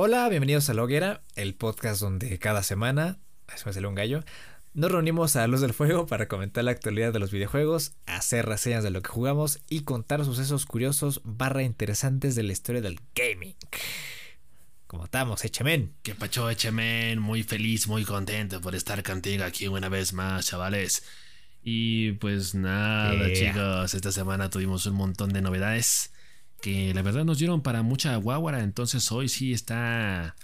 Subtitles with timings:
[0.00, 3.18] Hola, bienvenidos a La Hoguera, el podcast donde cada semana,
[3.52, 4.22] eso me salió un gallo,
[4.72, 8.84] nos reunimos a Luz del Fuego para comentar la actualidad de los videojuegos, hacer reseñas
[8.84, 13.56] de lo que jugamos y contar sucesos curiosos barra interesantes de la historia del gaming.
[14.86, 15.92] ¿Cómo estamos, Echemen?
[16.04, 17.18] ¿Qué pacho, Echemen?
[17.18, 21.02] Muy feliz, muy contento por estar contigo aquí una vez más, chavales.
[21.60, 26.12] Y pues nada, chicos, esta semana tuvimos un montón de novedades
[26.60, 30.36] que la verdad nos dieron para mucha guaguara, entonces hoy sí está...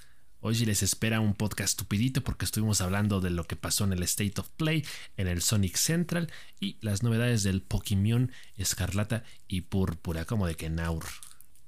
[0.46, 3.94] Hoy sí les espera un podcast estupidito porque estuvimos hablando de lo que pasó en
[3.94, 4.84] el State of Play,
[5.16, 11.06] en el Sonic Central y las novedades del Pokémon Escarlata y Púrpura, como de Kenaur.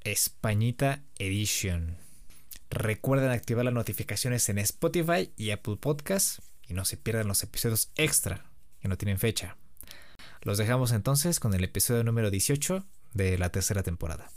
[0.04, 1.96] Españita Edition.
[2.68, 7.90] Recuerden activar las notificaciones en Spotify y Apple Podcasts y no se pierdan los episodios
[7.96, 8.45] extra
[8.80, 9.56] que no tienen fecha.
[10.42, 12.84] Los dejamos entonces con el episodio número 18
[13.16, 14.30] de la tercera temporada.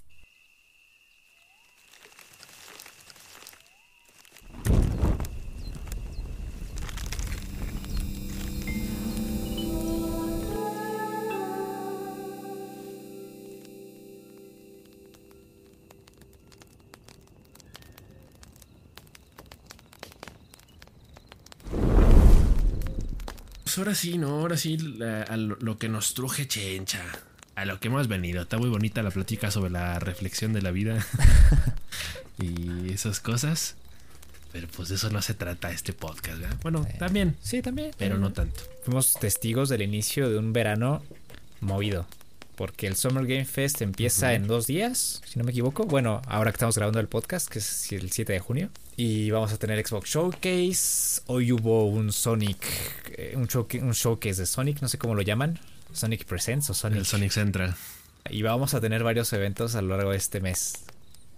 [23.63, 24.39] Pues ahora sí, ¿no?
[24.39, 27.28] Ahora sí, lo que nos truje Chencha
[27.59, 28.41] a lo que hemos venido.
[28.41, 31.05] Está muy bonita la plática sobre la reflexión de la vida
[32.39, 33.75] y esas cosas.
[34.53, 36.57] Pero pues de eso no se trata este podcast, ¿verdad?
[36.63, 37.35] Bueno, también.
[37.41, 37.91] Sí, también.
[37.97, 38.61] Pero no tanto.
[38.83, 41.03] Fuimos testigos del inicio de un verano
[41.59, 42.07] movido.
[42.55, 45.85] Porque el Summer Game Fest empieza en dos días, si no me equivoco.
[45.85, 48.69] Bueno, ahora que estamos grabando el podcast, que es el 7 de junio.
[48.95, 51.21] Y vamos a tener Xbox Showcase.
[51.27, 52.65] Hoy hubo un Sonic,
[53.17, 53.47] eh, un,
[53.81, 55.59] un showcase de Sonic, no sé cómo lo llaman.
[55.93, 56.99] Sonic Presents o Sonic.
[56.99, 57.75] El Sonic Central.
[58.29, 60.83] Y vamos a tener varios eventos a lo largo de este mes.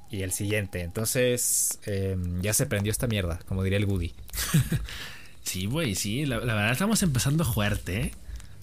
[0.09, 0.81] Y el siguiente.
[0.81, 4.13] Entonces, em, ya se prendió esta mierda, como diría el Woody.
[5.43, 6.25] sí, güey, sí.
[6.25, 8.11] La, verdad estamos empezando fuerte, ¿eh?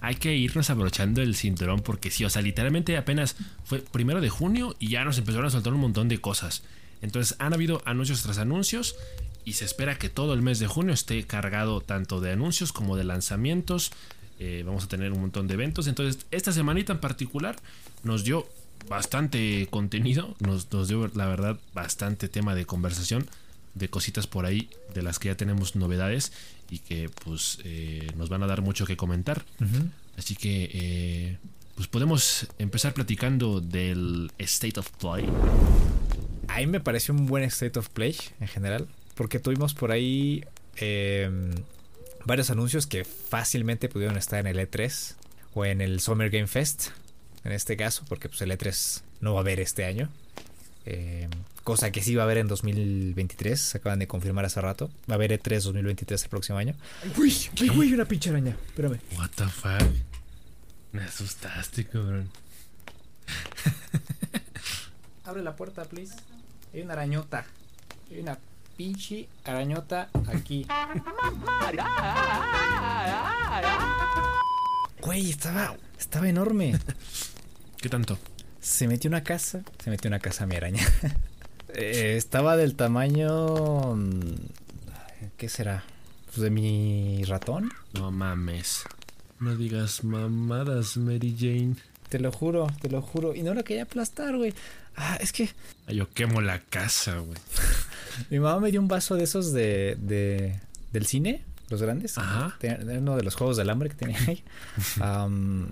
[0.01, 4.29] Hay que irnos abrochando el cinturón porque sí, o sea, literalmente apenas fue primero de
[4.29, 6.63] junio y ya nos empezaron a soltar un montón de cosas.
[7.01, 8.95] Entonces han habido anuncios tras anuncios
[9.43, 12.95] y se espera que todo el mes de junio esté cargado tanto de anuncios como
[12.95, 13.91] de lanzamientos
[14.39, 15.87] eh, vamos a tener un montón de eventos.
[15.87, 17.57] Entonces, esta semanita en particular
[18.03, 18.47] nos dio
[18.87, 23.27] bastante contenido, nos, dio la verdad bastante tema de conversación,
[23.75, 26.31] de cositas por ahí de las que ya tenemos novedades
[26.69, 29.43] y que pues eh, nos van a dar mucho que comentar.
[30.17, 31.37] Así que eh,
[31.75, 35.25] pues podemos empezar platicando del State of Play.
[36.47, 40.43] A mí me pareció un buen State of Play en general, porque tuvimos por ahí
[42.29, 45.15] varios anuncios que fácilmente pudieron estar en el E3
[45.55, 46.89] o en el Summer Game Fest,
[47.43, 50.09] en este caso, porque pues, el E3 no va a haber este año.
[50.85, 51.27] Eh,
[51.63, 54.91] cosa que sí va a haber en 2023, se acaban de confirmar hace rato.
[55.09, 56.75] Va a haber E3 2023 el próximo año.
[57.17, 58.55] Uy, uy, uy, una pinche araña.
[58.67, 58.99] Espérame.
[59.17, 59.81] What the fuck?
[60.91, 62.29] Me asustaste, cabrón.
[65.25, 66.13] Abre la puerta, please.
[66.75, 67.47] Hay una arañota.
[68.11, 68.37] Hay una
[68.79, 70.65] pinche arañota aquí.
[75.01, 76.79] Güey, estaba, estaba enorme.
[77.81, 78.17] ¿Qué tanto?
[78.61, 80.87] Se metió una casa, se metió una casa mi araña.
[81.71, 83.93] Eh, estaba del tamaño...
[83.95, 84.37] Mm,
[85.37, 85.83] ¿Qué será?
[86.25, 87.71] Pues de mi ratón.
[87.93, 88.85] No mames.
[89.39, 91.75] No digas mamadas, Mary Jane.
[92.09, 93.35] Te lo juro, te lo juro.
[93.35, 94.55] Y no lo quería aplastar, güey.
[94.95, 95.51] Ah, es que.
[95.87, 97.37] Yo quemo la casa, güey.
[98.29, 100.59] Mi mamá me dio un vaso de esos de, de
[100.91, 102.17] del cine, los grandes.
[102.17, 102.57] Ajá.
[102.97, 104.43] Uno de los juegos del hambre que tenía ahí.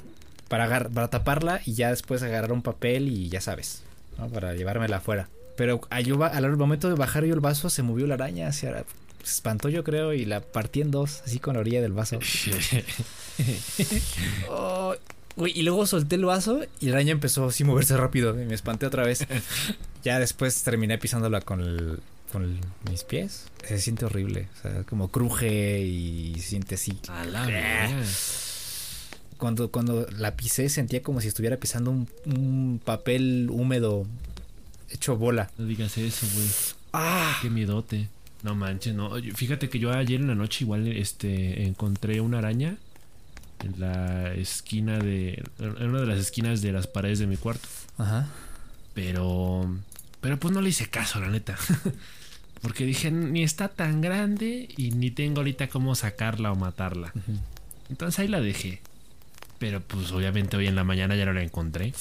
[0.47, 3.83] para, para taparla y ya después agarrar un papel y ya sabes,
[4.17, 4.27] ¿no?
[4.29, 5.27] Para llevármela afuera.
[5.55, 8.85] Pero al momento de bajar yo el vaso se movió la araña hacia...
[9.23, 12.19] Se espantó yo creo y la partí en dos, así con la orilla del vaso.
[14.49, 14.95] oh,
[15.45, 18.53] y luego solté el vaso y la araña empezó así a moverse rápido y me
[18.53, 19.25] espanté otra vez.
[20.03, 21.99] ya después terminé pisándola con, el,
[22.31, 23.45] con mis pies.
[23.65, 24.47] Se siente horrible.
[24.57, 26.99] O sea, como cruje y se siente así.
[27.09, 27.45] A la
[29.37, 34.05] cuando, cuando la pisé sentía como si estuviera pisando un, papel húmedo
[34.89, 35.49] hecho bola.
[35.57, 36.47] No digas eso, güey.
[36.93, 37.37] Ah.
[37.41, 38.09] Qué miedote.
[38.43, 39.11] No manches, no.
[39.35, 42.77] Fíjate que yo ayer en la noche igual este encontré una araña
[43.63, 45.43] en la esquina de.
[45.59, 47.67] En una de las esquinas de las paredes de mi cuarto.
[47.97, 48.27] Ajá.
[48.93, 49.77] Pero.
[50.21, 51.57] Pero pues no le hice caso, la neta.
[52.67, 57.13] Porque dije, ni está tan grande y ni tengo ahorita cómo sacarla o matarla.
[57.89, 58.81] Entonces ahí la dejé.
[59.57, 61.93] Pero pues obviamente hoy en la mañana ya no la encontré.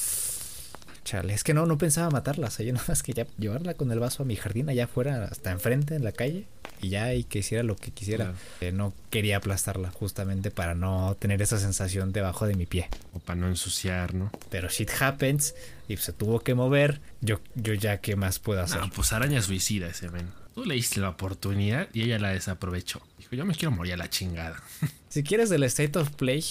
[1.05, 2.49] Chale, es que no, no pensaba matarla.
[2.49, 5.29] O sea, yo nada más quería llevarla con el vaso a mi jardín allá afuera,
[5.31, 6.47] hasta enfrente, en la calle.
[6.83, 8.35] Y ya, y que hiciera lo que quisiera.
[8.61, 12.89] Eh, no quería aplastarla, justamente para no tener esa sensación debajo de mi pie.
[13.13, 14.33] O para no ensuciar, ¿no?
[14.51, 15.55] Pero shit happens
[15.87, 17.01] y se tuvo que mover.
[17.21, 18.81] Yo, yo ya, ¿qué más puedo hacer?
[18.81, 20.27] No, pues araña suicida ese men.
[20.57, 23.01] Tú le diste la oportunidad y ella la desaprovechó.
[23.19, 24.61] Dijo, yo me quiero morir a la chingada.
[25.11, 26.45] Si quieres del State of Play,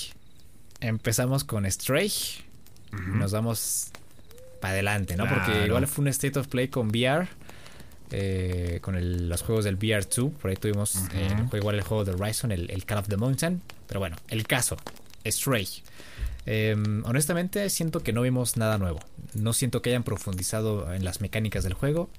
[0.80, 2.12] empezamos con Stray.
[2.92, 3.90] Nos vamos
[4.62, 5.28] para adelante, ¿no?
[5.28, 7.28] Porque igual fue un State of Play con VR.
[8.12, 10.32] eh, con el- los juegos del VR2.
[10.32, 10.96] Por ahí tuvimos
[11.50, 13.62] juego- igual el juego de Horizon, el, el Call of the Mountain.
[13.88, 14.78] Pero bueno, el caso,
[15.28, 15.68] Stray.
[16.46, 19.00] Eh, honestamente, siento que no vimos nada nuevo.
[19.34, 22.10] No siento que hayan profundizado en las mecánicas del juego.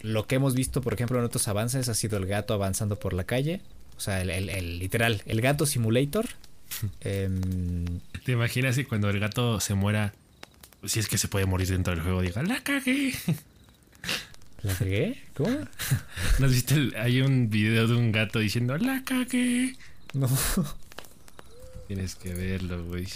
[0.00, 3.12] Lo que hemos visto, por ejemplo, en otros avances ha sido el gato avanzando por
[3.12, 3.60] la calle.
[3.96, 6.26] O sea, el, el- el- literal, el gato simulator.
[7.00, 7.84] Em,
[8.24, 10.12] ¿Te imaginas que cuando el gato se muera,
[10.84, 13.12] si es que se puede morir dentro del juego, diga, la cagué?
[14.62, 15.22] ¿La pegué?
[15.34, 15.50] ¿Cómo?
[16.38, 16.74] ¿No has visto?
[16.74, 19.76] el- hay un video de un gato diciendo, la cagué.
[20.14, 20.28] No.
[21.86, 23.06] Tienes que verlo, güey.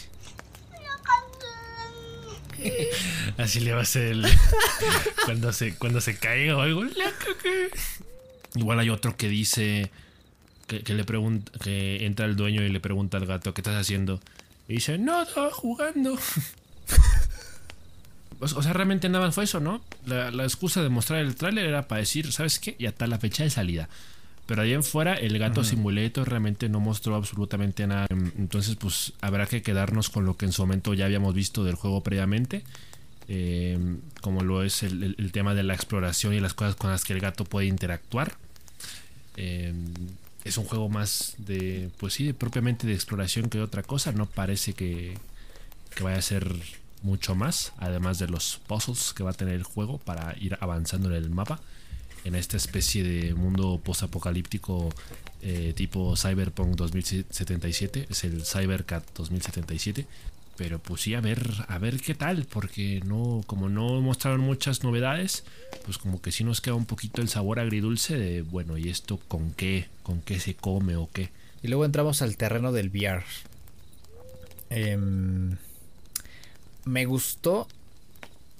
[3.39, 4.27] Así le va a hacer el-
[5.25, 6.85] cuando se cuando se caiga o algo.
[8.55, 9.91] Igual hay otro que dice
[10.67, 14.21] que, le pregunta que entra el dueño y le pregunta al gato qué estás haciendo
[14.69, 16.19] y dice no estaba jugando.
[18.41, 19.85] O o sea, realmente nada más fue eso, ¿no?
[20.05, 22.75] La, la excusa de mostrar el tráiler era para decir, ¿sabes qué?
[22.77, 23.89] Ya está la fecha de salida.
[24.47, 28.07] Pero ahí en fuera, el gato simulator realmente no mostró absolutamente nada.
[28.11, 31.65] Em, Entonces, pues habrá que quedarnos con lo que en su momento ya habíamos visto
[31.65, 32.65] del juego previamente.
[33.29, 36.91] Em, como lo es el, el- el tema de la exploración y las cosas con
[36.91, 38.37] las que el gato puede interactuar.
[39.37, 39.95] Em,
[40.45, 44.13] es un juego más de, pues sí, de- propiamente de exploración que de otra cosa.
[44.13, 45.17] No parece que,
[45.95, 46.53] que vaya a ser
[47.03, 51.09] mucho más, además de los puzzles que va a tener el juego para ir avanzando
[51.09, 51.61] en el mapa
[52.25, 54.91] en esta especie de mundo postapocalíptico
[55.43, 60.07] eh, tipo Cyberpunk 2077, es el Cybercat 2077.
[60.57, 64.85] Pero pues sí, a ver, a ver qué tal, porque no, como no mostraron muchas
[64.85, 65.45] novedades,
[65.85, 69.19] pues como que sí nos queda un poquito el sabor agridulce de, bueno, ¿y esto
[69.29, 69.89] con qué?
[70.03, 71.31] ¿Con qué se come o qué?
[71.63, 73.25] Y luego entramos al terreno del VR.
[74.69, 75.57] Em,
[76.85, 77.67] me gustó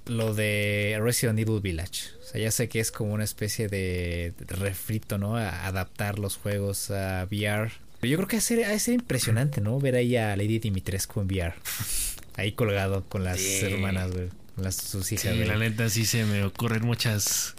[0.07, 2.09] lo de Resident Evil Village.
[2.21, 5.37] O sea, ya sé que es como una especie de refrito, ¿no?
[5.37, 7.71] A adaptar los juegos a VR.
[8.01, 9.79] Pero yo creo que ha de ser, impresionante, ¿no?
[9.79, 11.55] Ver ahí a Lady Dimitrescu en VR.
[12.35, 13.67] Ahí colgado con las Sí.
[13.67, 14.29] hermanas, güey.
[14.55, 15.47] Con las, sus Sí, hijas, güey.
[15.47, 17.55] la neta sí se me ocurren muchas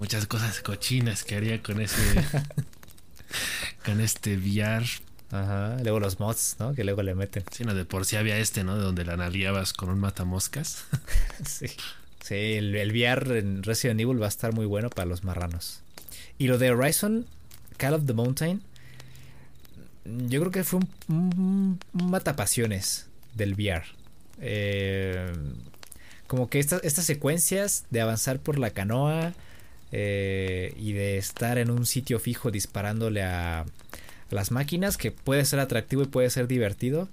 [0.00, 1.96] muchas cosas cochinas que haría con ese
[3.84, 4.84] con este VR.
[5.30, 5.76] Ajá.
[5.82, 6.74] Luego los mods, ¿no?
[6.74, 7.44] Que luego le meten.
[7.50, 8.76] Sí, no, de por sí había este, ¿no?
[8.76, 10.84] De donde la nalgueabas con un matamoscas.
[11.44, 11.66] Sí.
[12.22, 15.80] Sí, el, el VR en Resident Evil va a estar muy bueno para los marranos.
[16.38, 17.26] Y lo de Horizon,
[17.76, 18.60] Call of the Mountain,
[20.04, 23.84] yo creo que fue un, un- un matapasiones del VR.
[24.40, 25.32] Eh,
[26.26, 29.32] como que estas, estas secuencias de avanzar por la canoa
[29.92, 33.64] eh, y de estar en un sitio fijo disparándole a,
[34.30, 37.08] a las máquinas, que puede ser atractivo y puede ser divertido,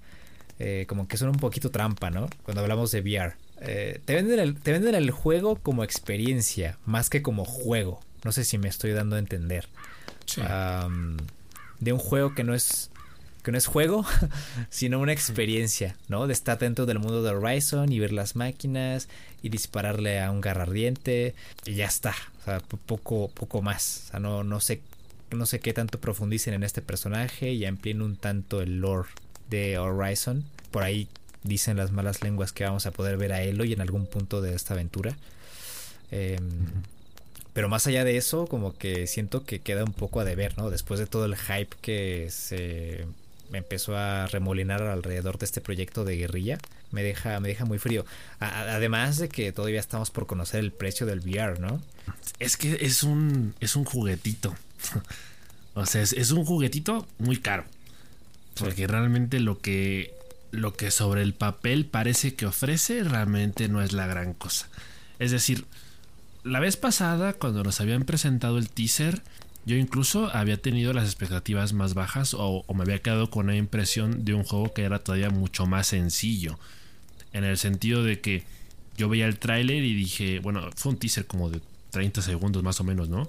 [0.58, 2.28] eh, como que son un poquito trampa, ¿no?
[2.42, 3.34] Cuando hablamos de VR.
[3.60, 8.00] Eh, te, venden el, te venden el juego como experiencia, más que como juego.
[8.24, 9.66] No sé si me estoy dando a entender.
[10.48, 11.16] Am,
[11.80, 12.90] de un juego que no es
[13.42, 14.04] que no es juego,
[14.70, 16.26] sino una experiencia, ¿no?
[16.26, 19.08] De estar dentro del mundo de Horizon y ver las máquinas
[19.40, 22.14] y dispararle a un garrardiente y ya está.
[22.40, 24.06] O sea, po- poco, poco más.
[24.06, 24.80] O sea, no, no sé,
[25.30, 29.08] no sé qué tanto profundicen en este personaje y amplíen un tanto el lore
[29.50, 30.44] de Horizon.
[30.70, 31.08] Por ahí
[31.42, 34.54] dicen las malas lenguas que vamos a poder ver a Eloy en algún punto de
[34.54, 35.16] esta aventura.
[36.10, 36.40] Em,
[37.52, 40.70] pero más allá de eso, como que siento que queda un poco a deber, ¿no?
[40.70, 43.06] Después de todo el hype que se
[43.52, 46.58] empezó a remolinar alrededor de este proyecto de guerrilla,
[46.90, 48.04] me deja, me deja muy frío.
[48.40, 51.80] A- además de que todavía estamos por conocer el precio del VR, ¿no?
[52.38, 54.54] Es que es un, es un juguetito.
[55.74, 57.64] o sea, es, un juguetito muy caro.
[58.54, 60.14] Porque realmente lo que,
[60.50, 64.68] lo que sobre el papel parece que ofrece realmente no es la gran cosa.
[65.18, 65.66] Es decir,
[66.42, 69.22] la vez pasada, cuando nos habían presentado el teaser,
[69.66, 73.56] yo incluso había tenido las expectativas más bajas o, o me había quedado con una
[73.56, 76.58] impresión de un juego que era todavía mucho más sencillo.
[77.32, 78.44] En el sentido de que
[78.96, 82.80] yo veía el tráiler y dije, bueno, fue un teaser como de 30 segundos más
[82.80, 83.28] o menos, ¿no?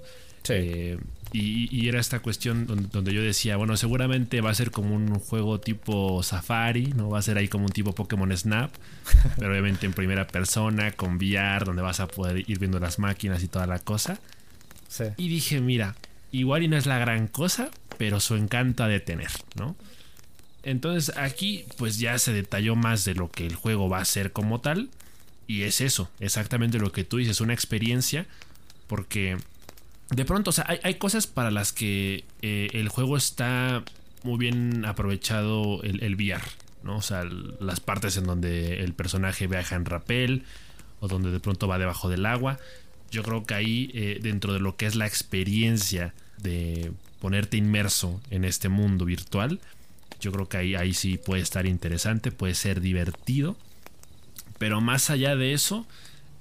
[0.50, 0.98] Eh,
[1.32, 5.60] y, era esta cuestión donde, yo decía, bueno, seguramente va a ser como un juego
[5.60, 7.10] tipo Safari, ¿no?
[7.10, 8.72] Va a ser ahí como un tipo Pokémon Snap,
[9.38, 13.42] pero obviamente en primera persona, con VR, donde vas a poder ir viendo las máquinas
[13.42, 14.18] y toda la cosa.
[15.18, 15.96] Y dije, mira,
[16.32, 19.76] igual y no es la gran cosa, pero su encanto ha de tener, ¿no?
[20.62, 24.32] Entonces aquí pues ya se detalló más de lo que el juego va a ser
[24.32, 24.88] como tal.
[25.46, 28.26] Y es eso, exactamente lo que tú dices, una experiencia.
[28.86, 29.36] Porque
[30.10, 33.84] de pronto, o sea, hay, cosas para las que eh, el juego está
[34.22, 36.42] muy bien aprovechado el, el, VR,
[36.82, 36.96] ¿no?
[36.96, 40.44] O sea, las partes en donde el personaje viaja en rapel
[41.00, 42.58] o donde de pronto va debajo del agua.
[43.10, 48.20] Yo creo que ahí, eh, dentro de lo que es la experiencia de ponerte inmerso
[48.30, 49.60] en este mundo virtual,
[50.20, 53.56] yo creo que ahí, ahí sí puede estar interesante, puede ser divertido.
[54.58, 55.86] Pero más allá de eso,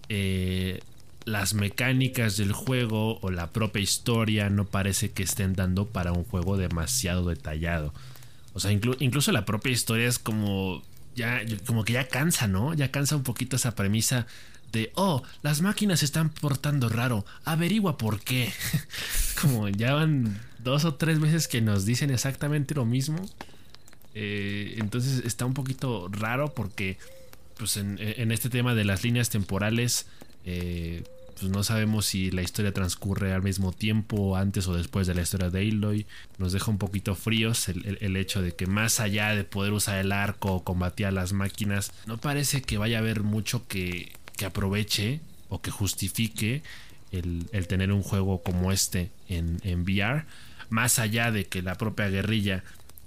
[0.09, 0.79] eh,
[1.27, 6.23] las mecánicas del juego o la propia historia no parece que estén dando para un
[6.23, 7.93] juego demasiado detallado.
[8.53, 10.81] O sea, incluso la propia historia es como
[11.15, 12.73] ya como que ya cansa, ¿no?
[12.73, 14.25] Ya cansa un poquito esa premisa
[14.71, 18.53] de, oh, las máquinas se están portando raro, averigua por qué.
[19.41, 23.17] como ya van dos o tres veces que nos dicen exactamente lo mismo.
[24.13, 26.97] Eh, entonces está un poquito raro porque
[27.57, 30.05] pues en, este tema de las líneas temporales
[30.45, 31.03] eh,
[31.39, 35.21] pues no sabemos si la historia transcurre al mismo tiempo, antes o después de la
[35.21, 36.05] historia de Aloy.
[36.39, 40.11] Nos deja un poquito fríos el, hecho de que más allá de poder usar el
[40.11, 44.13] arco o combatir a las máquinas, no parece que vaya a haber mucho que,
[44.45, 46.63] aproveche o que justifique
[47.11, 50.25] el, tener un juego como este en, en VR.
[50.69, 52.63] Más allá de que la propia guerrilla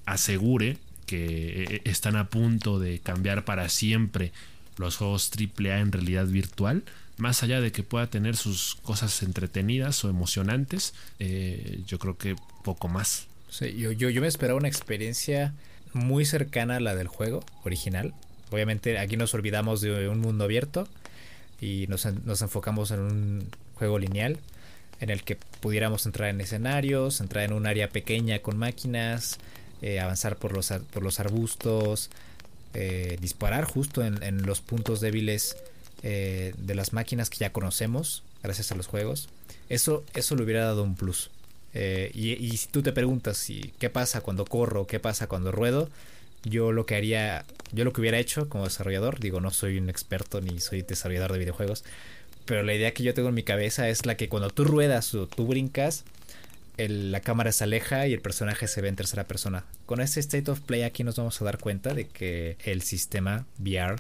[0.07, 4.33] asegure que eh, están a punto de cambiar para siempre
[4.81, 6.83] los juegos AAA en realidad virtual.
[7.17, 12.35] Más allá de que pueda tener sus cosas entretenidas o emocionantes, eh, yo creo que
[12.65, 13.27] poco más.
[13.61, 15.53] yo, yo, me esperaba una experiencia
[15.93, 18.15] muy cercana a la del juego original.
[18.51, 20.89] Obviamente aquí nos olvidamos de un mundo abierto
[21.61, 23.45] y nos, nos enfocamos en un
[23.75, 24.39] juego lineal
[25.01, 29.39] en el que pudiéramos entrar en escenarios, entrar en un área pequeña con máquinas,
[29.83, 32.11] eh, avanzar por los, por los arbustos,
[32.75, 35.57] eh, disparar justo en, los puntos débiles
[36.03, 39.29] eh, de las máquinas que ya conocemos gracias a los juegos.
[39.69, 41.31] Eso, eso le hubiera dado un plus.
[41.75, 45.89] y, si tú te preguntas si, qué pasa cuando corro, qué pasa cuando ruedo,
[46.45, 49.91] yo lo que haría, yo lo que hubiera hecho como desarrollador, digo, no soy un
[49.91, 51.85] experto ni soy desarrollador de videojuegos,
[52.47, 55.15] pero la idea que yo tengo en mi cabeza es la que cuando tú ruedas
[55.15, 56.05] o tú brincas,
[56.89, 59.65] la cámara se aleja y el personaje se ve en tercera persona.
[59.87, 63.47] Con este State of Play aquí nos vamos a dar cuenta de que el sistema
[63.59, 63.97] VR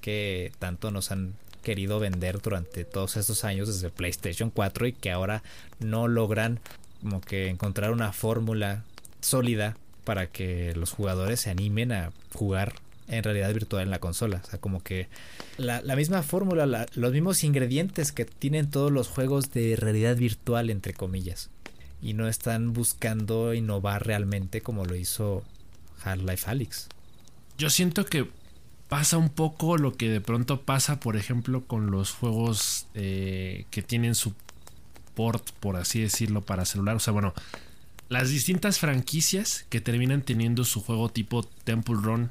[0.00, 5.10] que tanto nos han querido vender durante todos estos años desde PlayStation 4 y que
[5.10, 5.42] ahora
[5.78, 6.60] no logran
[7.00, 8.84] como que encontrar una fórmula
[9.20, 12.74] sólida para que los jugadores se animen a jugar
[13.08, 14.40] en realidad virtual en la consola.
[14.44, 15.08] O sea, como que
[15.56, 20.94] la, misma fórmula, los mismos ingredientes que tienen todos los juegos de realidad virtual, entre
[20.94, 21.50] comillas
[22.02, 25.44] y no están buscando innovar realmente como lo hizo
[26.04, 26.88] Half-Life Alyx.
[27.56, 28.28] Yo siento que
[28.88, 33.82] pasa un poco lo que de pronto pasa, por ejemplo, con los juegos eh, que
[33.82, 34.34] tienen su
[35.14, 36.96] port, por así decirlo, para celular.
[36.96, 37.32] O sea, bueno,
[38.08, 42.30] las distintas franquicias que terminan teniendo su juego tipo Temple Run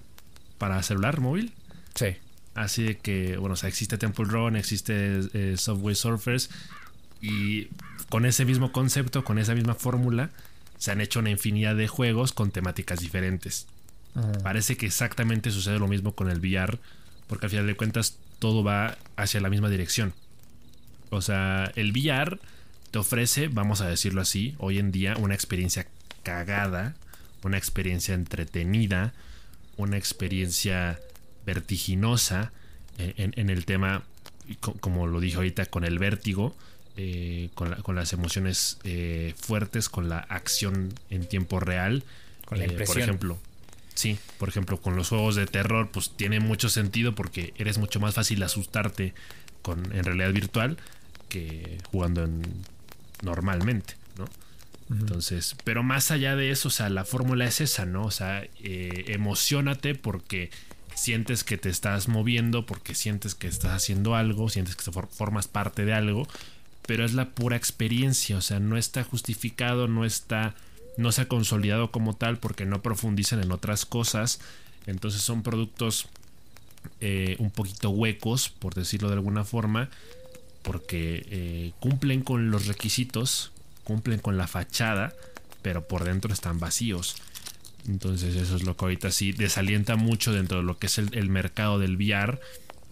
[0.57, 1.53] para celular móvil.
[1.95, 2.17] Sí.
[2.53, 6.49] Así de que, bueno, o sea, existe Temple Run, existe eh, Subway Surfers
[7.21, 7.67] y
[8.09, 10.31] con ese mismo concepto, con esa misma fórmula,
[10.77, 13.67] se han hecho una infinidad de juegos con temáticas diferentes.
[14.43, 16.79] Parece que exactamente sucede lo mismo con el VR,
[17.27, 20.13] porque al final de cuentas todo va hacia la misma dirección.
[21.11, 22.39] O sea, el VR
[22.89, 25.87] te ofrece, vamos a decirlo así, hoy en día una experiencia
[26.23, 26.95] cagada,
[27.43, 29.13] una experiencia entretenida,
[29.77, 30.99] una experiencia
[31.45, 32.51] vertiginosa
[32.97, 34.03] eh, en, el tema,
[34.59, 36.55] como lo dije ahorita, con el vértigo
[36.97, 42.03] eh, con, las emociones eh, fuertes, con la acción en tiempo real.
[42.45, 43.39] Con la eh, Por ejemplo,
[43.93, 47.99] sí, por ejemplo, con los juegos de terror, pues tiene mucho sentido porque eres mucho
[47.99, 49.13] más fácil asustarte
[49.61, 50.77] con, en realidad virtual
[51.29, 52.41] que jugando en,
[53.21, 54.25] normalmente, ¿no?
[54.93, 58.03] Entonces, pero más allá de eso, o sea, la fórmula es esa, ¿no?
[58.03, 60.49] O sea, emocionate porque
[60.93, 65.85] sientes que te estás moviendo, porque sientes que estás haciendo algo, sientes que formas parte
[65.85, 66.27] de algo
[66.91, 70.55] pero es la pura experiencia, o sea, no está justificado, no está,
[70.97, 74.41] no se ha consolidado como tal porque no profundizan en otras cosas,
[74.85, 76.09] entonces son productos
[76.99, 79.89] eh, un poquito huecos, por decirlo de alguna forma,
[80.63, 83.53] porque eh, cumplen con los requisitos
[83.85, 85.13] cumplen con la fachada,
[85.61, 87.15] pero por dentro están vacíos.
[87.87, 91.29] Entonces eso es lo que ahorita sí desalienta mucho dentro de lo que es el,
[91.29, 92.37] mercado del VR.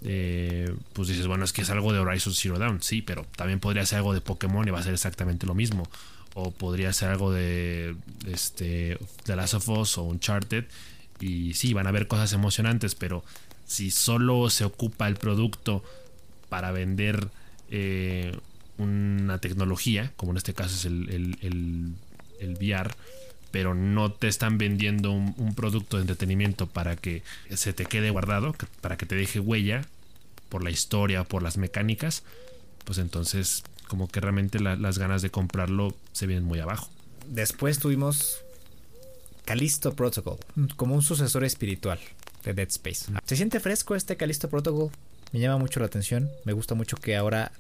[0.03, 3.60] Eh, pues dices, bueno, es que es algo de Horizon Zero Dawn, sí, pero también
[3.60, 5.88] podría ser algo de Pokémon y va a ser exactamente lo mismo.
[6.36, 7.96] O podría ser algo de
[8.27, 10.65] este, The Last of Us o Uncharted.
[11.20, 13.24] Y sí, van a haber cosas emocionantes, pero
[13.65, 15.84] si solo se ocupa el producto
[16.50, 17.29] para vender
[17.70, 18.36] eh,
[18.77, 21.94] una tecnología, como en este caso es el, el,
[22.56, 22.91] VR,
[23.51, 28.56] pero no te están vendiendo un, producto de entretenimiento para que se te quede guardado,
[28.82, 29.86] para que te deje huella
[30.50, 32.24] por la historia o por las mecánicas,
[32.86, 36.89] pues entonces como que realmente las ganas de comprarlo se vienen muy abajo.
[37.27, 38.41] Después tuvimos
[39.46, 40.38] Callisto Protocol,
[40.75, 42.00] como un sucesor espiritual
[42.44, 43.12] de Dead Space.
[43.25, 44.91] Se siente fresco este Callisto Protocol,
[45.32, 47.51] me llama mucho la atención, me gusta mucho que ahora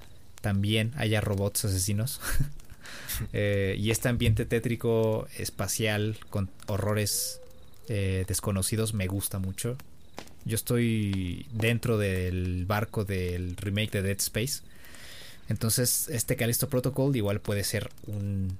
[0.41, 2.21] también haya robots asesinos.
[3.33, 7.41] Eh, y este ambiente tétrico espacial con horrores
[7.89, 9.75] eh, desconocidos me gusta mucho.
[10.45, 14.61] Yo estoy dentro del barco del remake de Dead Space.
[15.49, 18.57] Entonces, este Callisto Protocol igual puede ser un.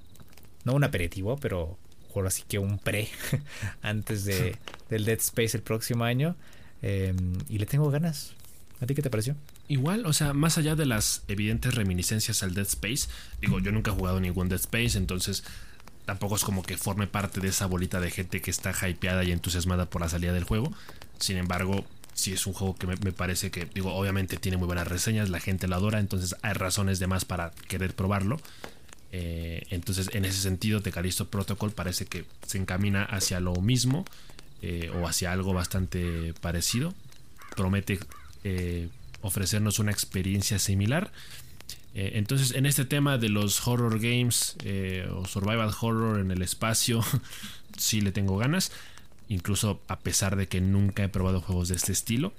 [0.64, 1.78] No un aperitivo, pero
[2.14, 3.08] ahora sí que un pre
[3.82, 4.56] antes de,
[4.90, 6.36] del Dead Space el próximo año.
[6.82, 8.32] Em, y le tengo ganas.
[8.80, 9.36] ¿A ti qué te pareció?
[9.70, 13.06] Igual, o sea, más allá de las evidentes reminiscencias al Dead Space,
[13.40, 15.44] digo, yo nunca he jugado ningún Dead Space, entonces
[16.06, 19.30] tampoco es como que forme parte de esa bolita de gente que está hypeada y
[19.30, 20.72] entusiasmada por la salida del juego.
[21.20, 21.84] Sin embargo,
[22.14, 25.38] sí es un juego que me, parece que, digo, obviamente tiene muy buenas reseñas, la
[25.38, 28.40] gente lo adora, entonces hay razones de más para querer probarlo.
[29.12, 34.04] Eh, entonces, en ese sentido, Tecalisto Protocol parece que se encamina hacia lo mismo
[34.62, 36.92] eh, o hacia algo bastante parecido.
[37.54, 38.00] Promete
[38.42, 38.88] eh,
[39.22, 41.12] ofrecernos una experiencia similar.
[41.94, 46.42] Eh, entonces, en este tema de los horror games eh, o survival horror en el
[46.42, 47.04] espacio,
[47.76, 48.72] sí le tengo ganas.
[49.28, 52.32] Incluso a pesar de que nunca he probado juegos de este estilo.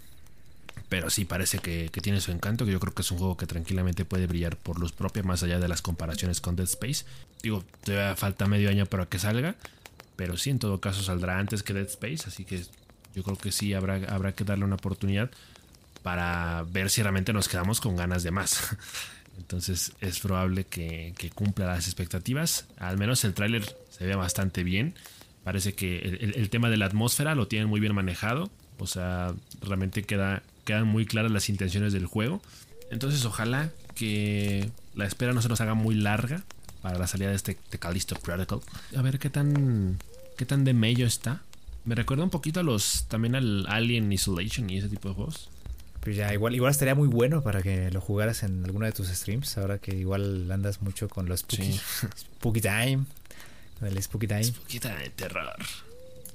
[0.90, 3.46] Pero sí parece que, tiene su encanto, que yo creo que es un juego que
[3.46, 7.06] tranquilamente puede brillar por luz propia, más allá de las comparaciones con Dead Space.
[7.42, 9.56] Digo, todavía falta medio año para que salga,
[10.18, 12.66] pero sí, en todo caso saldrá antes que Dead Space, así que
[13.16, 15.32] yo creo que sí habrá, habrá que darle una oportunidad
[16.04, 18.76] para ver si realmente nos quedamos con ganas de más.
[19.38, 22.68] Entonces es probable que, cumpla las expectativas.
[22.78, 24.96] Al menos el tráiler se ve bastante bien.
[25.44, 28.52] Parece que el, tema de la atmósfera lo tienen muy bien manejado.
[28.78, 32.42] O sea, realmente queda, quedan muy claras las intenciones del juego.
[32.92, 36.44] Entonces ojalá que la espera no se nos haga muy larga
[36.82, 38.62] para la salida de este Callisto Protocol.
[38.96, 39.98] A ver qué tan,
[40.38, 41.42] qué tan de mello está.
[41.86, 45.50] Me recuerda un poquito a los también al Alien Isolation y ese tipo de juegos.
[46.02, 49.08] Pues ya, igual, igual estaría muy bueno para que lo jugaras en alguno de tus
[49.08, 51.80] streams, ahora que igual andas mucho con los Spooky,
[52.18, 53.06] spooky Time.
[53.82, 54.44] El Spooky Time.
[54.44, 55.54] Spooky Time, terror.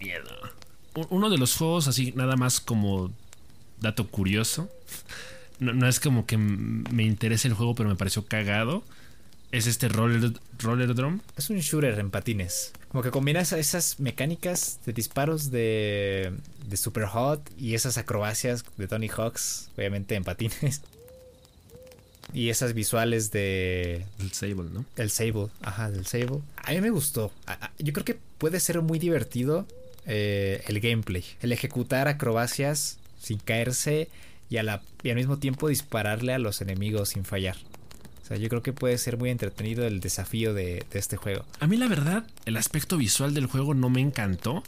[0.01, 0.31] Miedo.
[1.11, 3.13] Uno de los juegos, así, nada más como
[3.81, 4.71] dato curioso.
[5.59, 8.85] No, no es como que me interese el juego, pero me pareció cagado
[9.53, 11.21] es este roller, roller drum.
[11.37, 12.73] Es un shooter en patines.
[12.89, 16.33] Como que combina esas mecánicas de disparos de,
[16.67, 20.83] de Super Hot y esas acrobacias de Tony Hawks, obviamente en patines.
[22.33, 24.05] Y esas visuales de.
[24.19, 24.85] El Sable, ¿no?
[24.97, 26.41] El Sable, ajá, del Sable.
[26.57, 27.33] A mí me gustó.
[27.79, 29.67] Yo creo que puede ser muy divertido
[30.07, 31.25] eh, el gameplay.
[31.41, 34.09] El ejecutar acrobacias sin caerse
[34.51, 37.57] y, a la, y al mismo tiempo dispararle a los enemigos sin fallar.
[38.27, 41.45] O sea, yo creo que puede ser muy entretenido el desafío de, este juego.
[41.61, 44.65] A mí la verdad, el aspecto visual del juego no me encantó.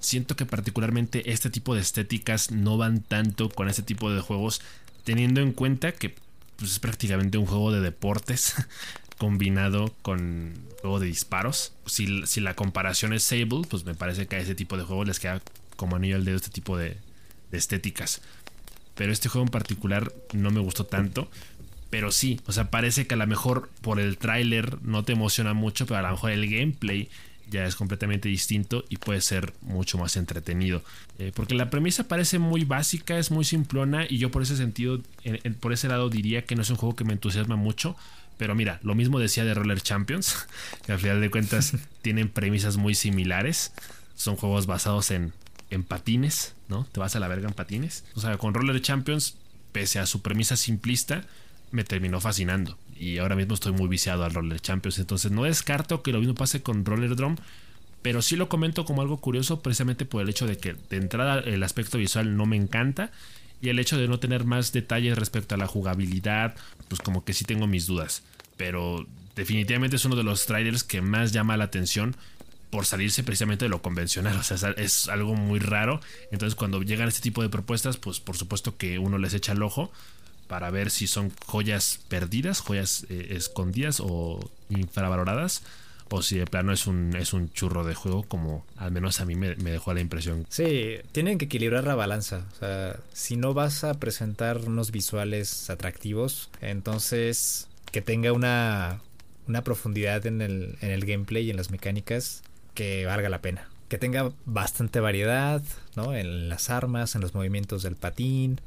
[0.00, 4.62] Siento que particularmente este tipo de estéticas no van tanto con este tipo de juegos,
[5.04, 6.16] teniendo en cuenta que
[6.56, 8.56] pues, es prácticamente un juego de deportes
[9.16, 11.74] combinado con juego de disparos.
[11.86, 12.08] Si,
[12.40, 15.40] la comparación es Sable, pues me parece que a ese tipo de juegos les queda
[15.76, 16.96] como anillo al dedo este tipo de,
[17.52, 18.22] de estéticas.
[18.96, 21.30] Pero este juego en particular no me gustó tanto.
[21.90, 25.54] Pero sí, o sea, parece que a lo mejor por el tráiler no te emociona
[25.54, 27.08] mucho, pero a lo mejor el gameplay
[27.50, 30.82] ya es completamente distinto y puede ser mucho más entretenido.
[31.18, 35.00] Eh, porque la premisa parece muy básica, es muy simplona y yo por ese sentido,
[35.60, 37.96] por ese lado diría que no es un juego que me entusiasma mucho.
[38.36, 40.46] Pero mira, lo mismo decía de Roller Champions,
[40.86, 43.72] que al final de cuentas tienen premisas muy similares.
[44.14, 45.32] Son juegos basados en,
[45.70, 46.86] en patines, ¿no?
[46.92, 48.04] Te vas a la verga en patines.
[48.14, 49.36] O sea, con Roller Champions,
[49.72, 51.24] pese a su premisa simplista,
[51.70, 52.78] me terminó fascinando.
[52.98, 54.98] Y ahora mismo estoy muy viciado al Roller Champions.
[54.98, 57.36] Entonces no descarto que lo mismo pase con Roller Drum.
[58.02, 61.40] Pero sí lo comento como algo curioso precisamente por el hecho de que de entrada
[61.40, 63.10] el aspecto visual no me encanta.
[63.60, 66.54] Y el hecho de no tener más detalles respecto a la jugabilidad,
[66.88, 68.22] pues como que sí tengo mis dudas.
[68.56, 72.16] Pero definitivamente es uno de los trailers que más llama la atención
[72.70, 74.36] por salirse precisamente de lo convencional.
[74.36, 76.00] O sea, es algo muy raro.
[76.30, 79.62] Entonces, cuando llegan este tipo de propuestas, pues por supuesto que uno les echa el
[79.62, 79.90] ojo
[80.48, 85.62] para ver si son joyas perdidas, joyas eh, escondidas o infravaloradas.
[86.10, 89.26] O si de plano es un, es un churro de juego, como al menos a
[89.26, 90.46] mí me, dejó la impresión.
[90.48, 92.46] Sí, tienen que equilibrar la balanza.
[92.54, 99.00] O sea, si no vas a presentar unos visuales atractivos, entonces que tenga una,
[99.48, 103.68] una profundidad en el, en el gameplay y en las mecánicas que valga la pena.
[103.88, 105.62] Que tenga bastante variedad,
[105.94, 106.14] ¿no?
[106.14, 108.62] En las armas, en los movimientos del patín,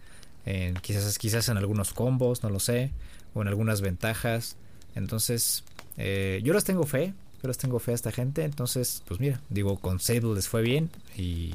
[0.81, 2.91] quizás, quizás en algunos combos, no lo sé,
[3.33, 4.55] o en algunas ventajas.
[4.95, 5.63] Entonces,
[5.97, 8.43] eh, yo les tengo fe, yo les tengo fe a esta gente.
[8.43, 11.53] Entonces, pues mira, digo, con Sable les fue bien y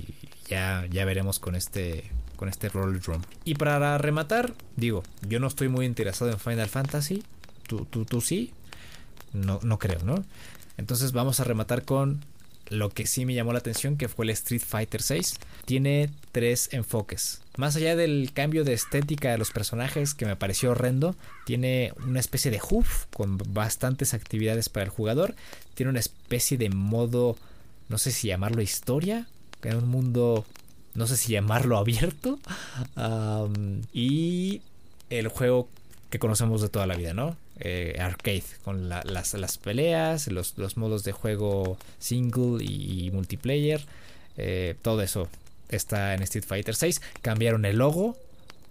[0.49, 3.23] ya, ya veremos con este con este Roll Drum.
[3.45, 7.25] Y para rematar, digo, yo no estoy muy interesado en Final Fantasy.
[7.67, 8.53] Tú, tú, tú sí.
[9.33, 10.23] No, no creo, ¿no?
[10.77, 12.21] Entonces vamos a rematar con
[12.69, 16.71] lo que sí me llamó la atención, que fue el Street Fighter 6, tiene tres
[16.73, 17.43] enfoques.
[17.57, 22.21] Más allá del cambio de estética de los personajes, que me pareció horrendo, tiene una
[22.21, 25.35] especie de hoof con bastantes actividades para el jugador.
[25.75, 27.37] Tiene una especie de modo,
[27.89, 29.27] no sé si llamarlo historia,
[29.63, 30.47] en un mundo,
[30.95, 32.39] no sé si llamarlo abierto.
[33.93, 34.63] y
[35.11, 35.69] el juego
[36.11, 37.37] que conocemos de toda la vida, ¿no?
[37.59, 43.85] Eh, arcade, con las, las, peleas, los, los, modos de juego single y, multiplayer.
[44.37, 45.29] Eh, todo eso
[45.69, 47.01] está en Street Fighter 6.
[47.23, 48.17] Cambiaron el logo.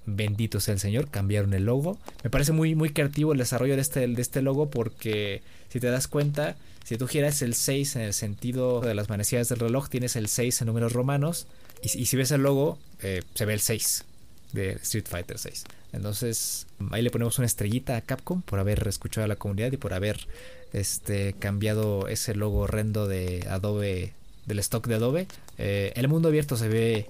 [0.07, 1.97] Bendito sea el Señor, cambiaron el logo.
[2.23, 5.87] Me parece muy, muy creativo el desarrollo de este, de este logo porque si te
[5.87, 9.89] das cuenta, si tú giras el 6 en el sentido de las manecillas del reloj,
[9.89, 11.47] tienes el 6 en números romanos.
[11.81, 14.05] Y, si ves el logo, eh, se ve el 6
[14.53, 15.63] de Street Fighter 6.
[15.93, 19.77] Entonces, ahí le ponemos una estrellita a Capcom por haber escuchado a la comunidad y
[19.77, 20.27] por haber
[20.73, 24.13] este, cambiado ese logo horrendo de Adobe,
[24.45, 25.27] del stock de Adobe.
[25.57, 27.09] Eh, el mundo abierto se ve,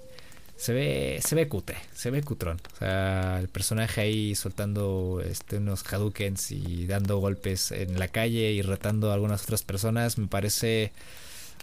[0.55, 2.59] se ve, se ve cutre, se ve cutrón.
[2.73, 8.51] O sea, el personaje ahí soltando este, unos Hadoukens y dando golpes en la calle
[8.51, 10.91] y retando a algunas otras personas me parece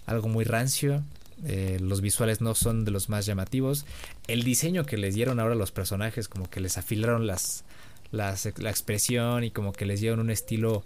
[0.07, 1.03] algo muy rancio.
[1.45, 3.87] Eh, los visuales no son de los más llamativos.
[4.29, 7.65] El diseño que les dieron ahora los personajes, como que les afilaron las,
[8.11, 8.35] la
[8.71, 10.85] expresión y como que les dieron un estilo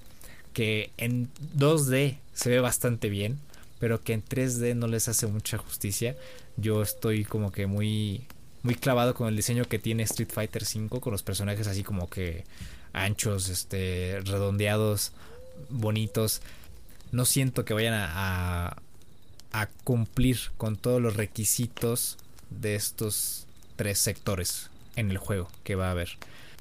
[0.56, 1.28] que en
[1.59, 3.38] 2D se ve bastante bien,
[3.78, 6.16] pero que en 3D no les hace mucha justicia.
[6.56, 8.26] Yo estoy como que muy
[8.62, 12.10] muy clavado con el diseño que tiene Street Fighter V con los personajes así como
[12.10, 12.44] que
[12.92, 15.12] anchos, este redondeados,
[15.68, 16.42] bonitos.
[17.12, 18.76] No siento que vayan a,
[19.52, 22.18] a cumplir con todos los requisitos
[22.50, 26.18] de estos tres sectores en el juego que va a haber.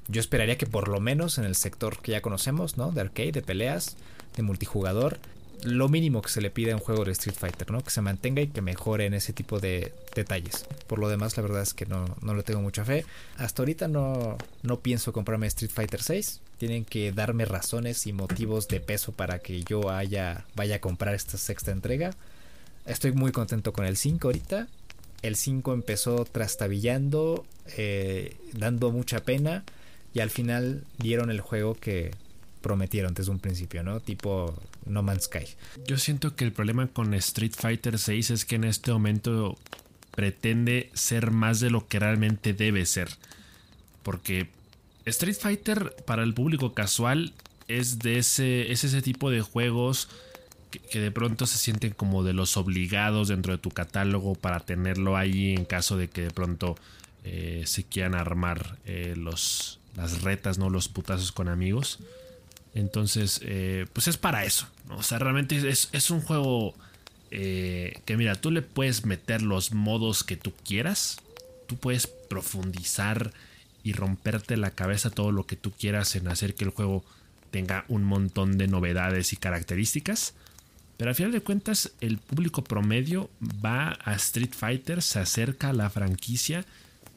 [0.08, 2.92] Yo esperaría que por lo menos en el sector que ya conocemos, ¿no?
[2.92, 3.96] De arcade, de peleas,
[4.36, 5.18] de multijugador,
[5.62, 7.82] lo mínimo que se le pide a un juego de Street Fighter, ¿no?
[7.82, 10.66] Que se mantenga y que mejore en ese tipo de detalles.
[10.86, 13.04] Por lo demás, la verdad es que no, no le tengo mucha fe.
[13.36, 16.40] Hasta ahorita no, no pienso comprarme Street Fighter 6.
[16.58, 21.38] Tienen que darme razones y motivos de peso para que yo vaya a comprar esta
[21.38, 22.10] sexta entrega.
[22.86, 24.68] Estoy muy contento con el 5 ahorita.
[25.22, 27.44] El 5 empezó trastabillando,
[27.76, 29.64] eh, dando mucha pena
[30.14, 32.12] y al final dieron el juego que
[32.66, 34.00] prometieron desde un principio, ¿no?
[34.00, 34.52] Tipo
[34.86, 35.46] No Man's Sky.
[35.86, 39.56] Yo siento que el problema con Street Fighter 6 es que en este momento
[40.10, 43.08] pretende ser más de lo que realmente debe ser.
[44.02, 44.48] Porque
[45.04, 47.34] Street Fighter para el público casual
[47.68, 50.08] es de ese, es ese tipo de juegos
[50.90, 55.16] que, de pronto se sienten como de los obligados dentro de tu catálogo para tenerlo
[55.16, 56.74] ahí en caso de que de pronto
[57.22, 60.68] eh, se quieran armar eh, los, las retas, ¿no?
[60.68, 62.00] Los putazos con amigos.
[62.76, 64.68] Entonces, eh, pues es para eso.
[64.90, 66.74] O sea, realmente es, un juego
[67.30, 71.18] que mira, tú le puedes meter los modos que tú quieras.
[71.66, 73.32] Tú puedes profundizar
[73.82, 77.04] y romperte la cabeza todo lo que tú quieras en hacer que el juego
[77.50, 80.34] tenga un montón de novedades y características.
[80.96, 83.30] Pero al final de cuentas, el público promedio
[83.64, 86.64] va a Street Fighter, se acerca a la franquicia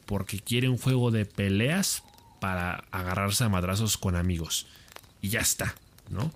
[0.06, 2.02] porque quiere un juego de peleas
[2.40, 4.66] para agarrarse a madrazos con amigos.
[5.22, 5.74] Y ya está,
[6.08, 6.32] ¿no?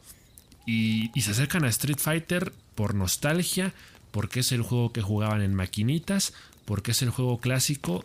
[0.66, 3.74] Y, se acercan a Street Fighter por nostalgia,
[4.10, 6.32] porque es el juego que jugaban en maquinitas,
[6.64, 8.04] porque es el juego clásico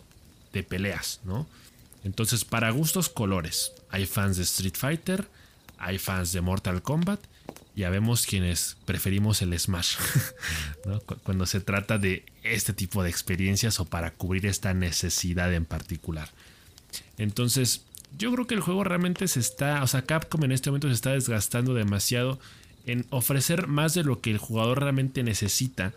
[0.52, 1.46] de peleas, ¿no?
[2.04, 5.28] Entonces, para gustos colores, hay fans de Street Fighter,
[5.78, 7.20] hay fans de Mortal Kombat
[7.80, 9.96] ya vemos quienes preferimos el Smash,
[11.22, 16.28] cuando se trata de este tipo de experiencias o para cubrir esta necesidad en particular.
[17.16, 17.82] Entonces,
[18.16, 20.94] yo creo que el juego realmente se está, o sea, Capcom en este momento se
[20.94, 22.38] está desgastando demasiado
[22.86, 25.92] en ofrecer más de lo que el jugador realmente necesita.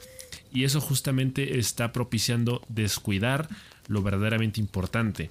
[0.51, 3.47] Y eso justamente está propiciando descuidar
[3.87, 5.29] lo verdaderamente importante.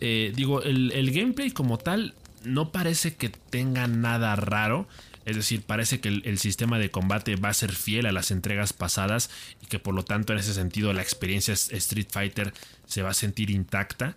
[0.00, 4.86] Eh, digo, el, el gameplay como tal no parece que tenga nada raro.
[5.24, 8.74] Es decir, parece que el, sistema de combate va a ser fiel a las entregas
[8.74, 9.30] pasadas
[9.62, 12.52] y que por lo tanto en ese sentido la experiencia Street Fighter
[12.86, 14.16] se va a sentir intacta,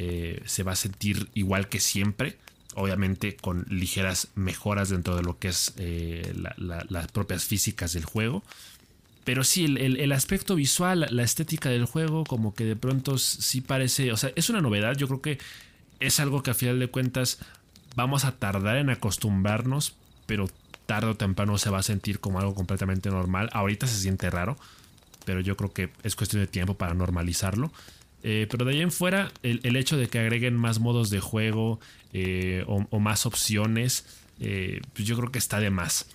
[0.00, 2.38] eh, se va a sentir igual que siempre,
[2.76, 8.44] obviamente con ligeras mejoras dentro de lo que es eh, las propias físicas del juego.
[9.24, 14.12] Pero sí, el, aspecto visual, la estética del juego, como que de pronto sí parece,
[14.12, 15.38] o sea, es una novedad, yo creo que
[15.98, 17.40] es algo que a final de cuentas
[17.96, 20.48] vamos a tardar en acostumbrarnos, pero
[20.86, 23.50] tarde o temprano se va a sentir como algo completamente normal.
[23.52, 24.56] Ahorita se siente raro,
[25.24, 27.72] pero yo creo que es cuestión de tiempo para normalizarlo.
[28.22, 31.80] Eh, pero de ahí en fuera, el, hecho de que agreguen más modos de juego
[32.12, 34.04] eh, o, más opciones,
[34.40, 36.06] eh, pues yo creo que está de más.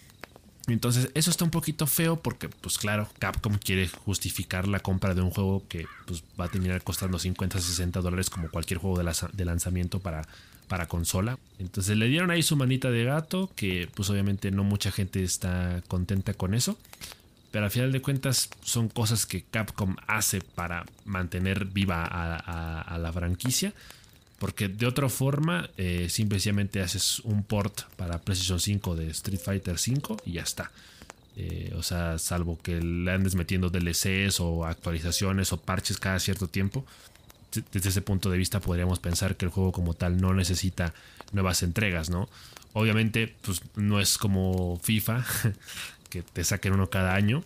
[0.68, 5.22] Entonces, eso está un poquito feo porque, pues claro, Capcom quiere justificar la compra de
[5.22, 9.46] un juego que pues, va a terminar costando 50, 60 dólares como cualquier juego de
[9.46, 10.24] lanzamiento para
[10.68, 11.38] para consola.
[11.60, 15.82] Entonces le dieron ahí su manita de gato, que pues obviamente no mucha gente está
[15.88, 16.78] contenta con eso.
[17.54, 23.14] Pero al final de cuentas son cosas que Capcom hace para mantener viva a, la
[23.14, 23.76] franquicia.
[24.40, 29.78] Porque de otra forma, eh, simplemente haces un port para PlayStation 5 de Street Fighter
[29.78, 30.72] 5 y ya está.
[31.36, 36.48] Eh, o sea, salvo que le andes metiendo DLCs o actualizaciones o parches cada cierto
[36.48, 36.88] tiempo,
[37.72, 40.96] desde ese punto de vista podríamos pensar que el juego como tal no necesita
[41.34, 42.28] nuevas entregas, ¿no?
[42.74, 45.24] Obviamente, pues no es como FIFA,
[46.14, 47.44] que te saquen uno cada año.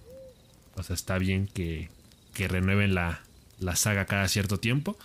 [0.76, 1.90] O sea, está bien que,
[2.34, 3.22] que renueven la,
[3.60, 4.98] la saga cada cierto tiempo.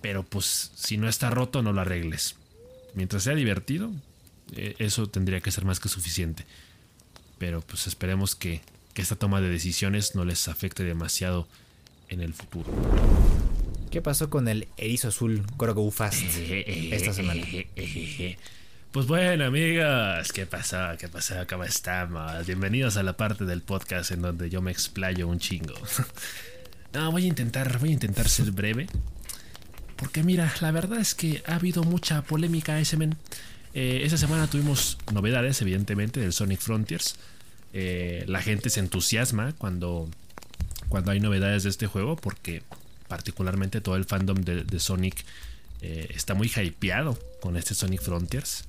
[0.00, 2.36] Pero pues si no está roto, no lo arregles.
[2.94, 3.92] Mientras sea divertido,
[4.56, 6.46] eh, eso tendría que ser más que suficiente.
[7.36, 8.62] Pero pues esperemos que,
[8.94, 11.46] que esta toma de decisiones no les afecte demasiado
[12.08, 12.72] en el futuro.
[13.90, 17.42] ¿Qué pasó con el erizo azul Grogu Fast esta semana?
[18.94, 20.96] Pues bueno, amigos, ¿qué pasó?
[20.96, 21.34] ¿Qué pasó?
[21.48, 22.46] ¿Cómo estamos?
[22.46, 25.74] Bienvenidos a la parte del podcast en donde yo me explayo un chingo.
[26.92, 28.86] No, voy a intentar, voy a intentar ser breve.
[29.96, 33.16] Porque mira, la verdad es que ha habido mucha polémica ese men.
[33.74, 37.16] Eh, esa semana tuvimos novedades, evidentemente, del Sonic Frontiers.
[37.72, 40.08] Eh, la gente se entusiasma cuando,
[40.88, 42.62] cuando hay novedades de este juego porque
[43.08, 45.24] particularmente todo el fandom de, Sonic
[45.82, 48.66] eh, está muy hypeado con este Sonic Frontiers.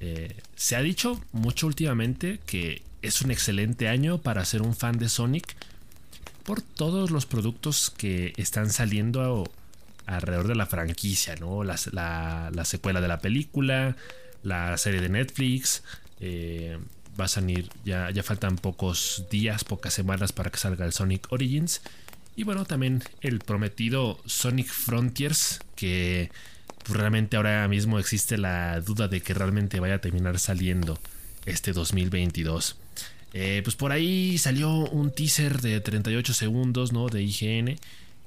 [0.00, 4.98] Eh, se ha dicho mucho últimamente que es un excelente año para ser un fan
[4.98, 5.56] de Sonic
[6.44, 9.44] por todos los productos que están saliendo
[10.06, 11.64] alrededor de la franquicia, ¿no?
[11.64, 11.76] La,
[12.64, 13.96] secuela de la película,
[14.42, 15.82] la serie de Netflix.
[16.20, 16.78] Eh,
[17.18, 21.32] va a salir, ya, ya faltan pocos días, pocas semanas para que salga el Sonic
[21.32, 21.80] Origins.
[22.36, 26.30] Y bueno, también el prometido Sonic Frontiers, que
[26.88, 30.98] realmente ahora mismo existe la duda de que realmente vaya a terminar saliendo
[31.44, 32.76] este 2022.
[33.32, 37.08] Eh, pues por ahí salió un teaser de 38 segundos ¿no?
[37.08, 37.76] de IGN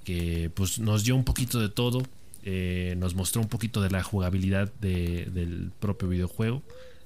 [0.03, 2.03] que pues nos dio un poquito de todo.
[2.43, 6.63] Eh, nos mostró un poquito de la jugabilidad del propio videojuego,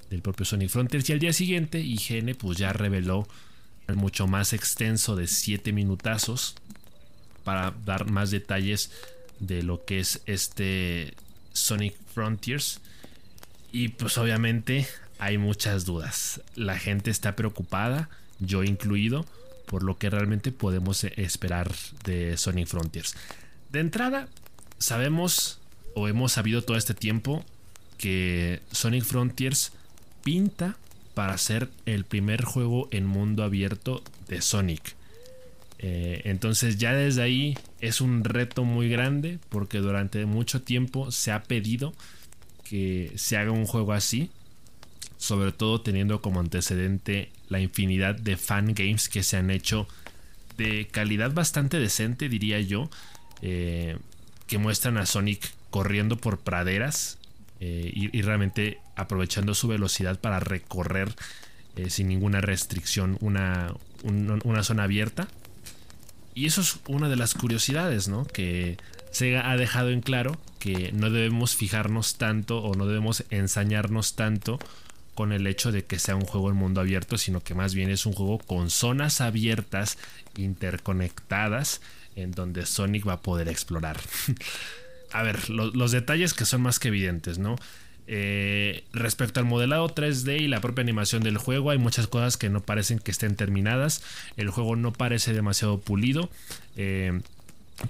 [0.10, 1.10] del propio Sonic Frontiers.
[1.10, 3.28] Y al día siguiente IGN pues ya reveló
[3.88, 6.56] el mucho más extenso de 7 minutazos
[7.44, 8.92] para dar más detalles
[9.40, 11.14] de lo que es este
[11.54, 12.82] Sonic Frontiers.
[13.72, 14.88] Y pues obviamente
[15.20, 16.42] hay muchas dudas.
[16.56, 19.26] La gente está preocupada, yo incluido,
[19.66, 21.72] por lo que realmente podemos esperar
[22.04, 23.16] de Sonic Frontiers.
[23.72, 24.28] De entrada,
[24.78, 25.60] sabemos
[25.96, 27.46] o hemos sabido todo este tiempo
[27.98, 29.72] que Sonic Frontiers
[30.24, 30.78] pinta
[31.14, 34.96] para ser el primer juego en mundo abierto de Sonic.
[35.80, 41.34] Eh, entonces ya desde ahí es un reto muy grande porque durante mucho tiempo se
[41.34, 41.94] ha pedido
[42.64, 44.32] que se haga un juego así,
[45.18, 49.86] sobre todo teniendo como antecedente la infinidad de fan games que se han hecho
[50.58, 52.90] de calidad bastante decente, diría yo,
[53.42, 53.98] eh,
[54.48, 57.18] que muestran a Sonic corriendo por praderas
[57.60, 61.14] eh, y, realmente aprovechando su velocidad para recorrer
[61.88, 63.74] sin ninguna restricción una
[64.62, 65.28] zona abierta
[66.36, 68.26] y eso es una de las curiosidades, ¿no?
[68.26, 68.78] Que
[69.12, 74.60] Sega ha dejado en claro que no debemos fijarnos tanto o no debemos ensañarnos tanto
[75.14, 77.90] con el hecho de que sea un juego en mundo abierto, sino que más bien
[77.90, 79.98] es un juego con zonas abiertas,
[80.36, 81.82] interconectadas,
[82.16, 84.00] en donde Sonic va a poder explorar.
[85.12, 87.56] a ver, los detalles que son más que evidentes, ¿no?
[88.06, 92.50] Eh, respecto al modelado 3D y la propia animación del juego, hay muchas cosas que
[92.50, 94.04] no parecen que estén terminadas.
[94.38, 96.30] El juego no parece demasiado pulido.
[96.76, 97.22] Eh,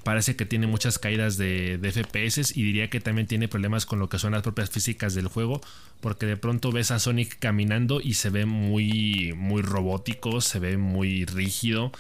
[0.04, 4.10] parece que tiene muchas caídas de, FPS y diría que también tiene problemas con lo
[4.10, 5.62] que son las propias físicas del juego
[6.00, 10.78] porque de pronto ves a Sonic caminando y se ve muy muy robótico se ve
[10.78, 11.92] muy rígido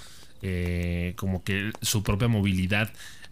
[0.41, 2.91] eh, como que su propia movilidad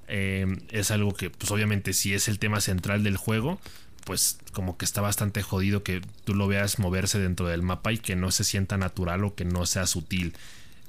[0.09, 3.61] es algo que pues obviamente si es el tema central del juego
[4.05, 7.97] pues como que está bastante jodido que tú lo veas moverse dentro del mapa y
[7.97, 10.33] que no se sienta natural o que no sea sutil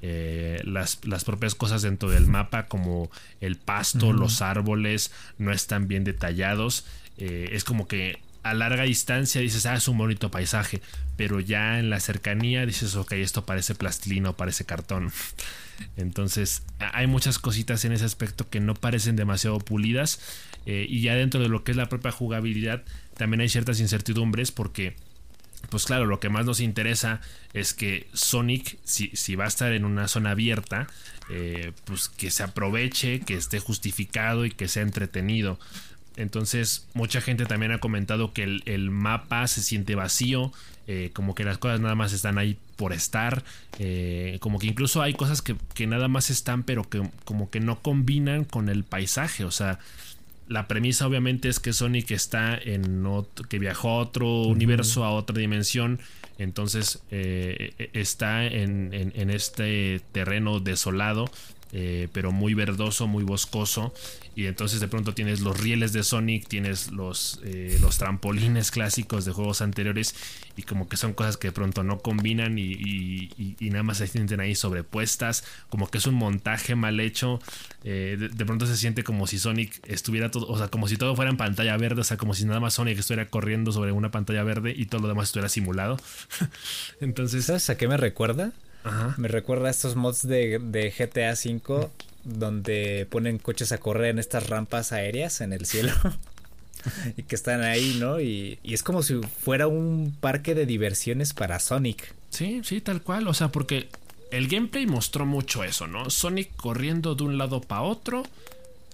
[0.05, 3.09] eh, las, propias cosas dentro del mapa como
[3.41, 6.85] el pasto, los árboles no están bien detallados.
[7.19, 10.83] Eh, es como que a larga distancia dices, ah, es un bonito paisaje,
[11.17, 15.13] pero ya en la cercanía dices, ok, esto parece plastilina o parece cartón.
[15.97, 20.19] Entonces hay muchas cositas en ese aspecto que no parecen demasiado pulidas
[20.67, 22.83] eh, y ya dentro de lo que es la propia jugabilidad
[23.17, 24.97] también hay ciertas incertidumbres porque
[25.71, 27.21] pues claro, lo que más nos interesa
[27.53, 30.89] es que Sonic, si, va a estar en una zona abierta,
[31.31, 35.61] eh, pues que se aproveche, que esté justificado y que sea entretenido.
[36.17, 40.53] Entonces, mucha gente también ha comentado que el, mapa se siente vacío,
[40.89, 43.45] eh, como que las cosas nada más están ahí por estar,
[44.41, 47.81] como que incluso hay cosas que, que, nada más están, pero que como que no
[47.81, 49.79] combinan con el paisaje, o sea,
[50.49, 55.11] la premisa obviamente es que Sonic está en otro, que viajó a otro universo, a
[55.11, 56.01] otra dimensión.
[56.39, 58.93] Entonces eh, e, e, está en,
[59.31, 61.31] este terreno desolado,
[61.73, 63.93] eh, pero muy verdoso, muy boscoso
[64.35, 69.25] y entonces de pronto tienes los rieles de Sonic, tienes los, eh, los trampolines clásicos
[69.25, 70.15] de juegos anteriores
[70.57, 73.31] y como que son cosas que de pronto no combinan y,
[73.61, 77.41] nada más se sienten ahí sobrepuestas, como que es un montaje mal hecho,
[77.85, 81.17] eh, de, pronto se siente como si Sonic estuviera todo, o sea, como si todo
[81.17, 84.11] fuera en pantalla verde, o sea, como si nada más Sonic estuviera corriendo sobre una
[84.11, 85.99] pantalla verde y todo lo demás estuviera simulado.
[87.01, 87.47] entonces...
[87.47, 88.53] ¿Sabes a qué me recuerda?
[89.17, 91.89] Me recuerda a estos mods de, de GTA V
[92.25, 95.93] donde ponen coches a correr en estas rampas aéreas en el cielo.
[97.17, 98.21] y que están ahí, ¿no?
[98.21, 102.15] Y, es como si fuera un parque de diversiones para Sonic.
[102.31, 103.29] Sí, sí, tal cual.
[103.29, 103.89] O sea, porque
[104.31, 106.11] el gameplay mostró mucho eso, ¿no?
[106.11, 108.25] Sonic corriendo de un lado para otro,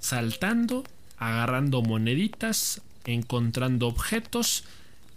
[0.01, 0.85] saltando,
[1.18, 4.64] agarrando moneditas, encontrando objetos,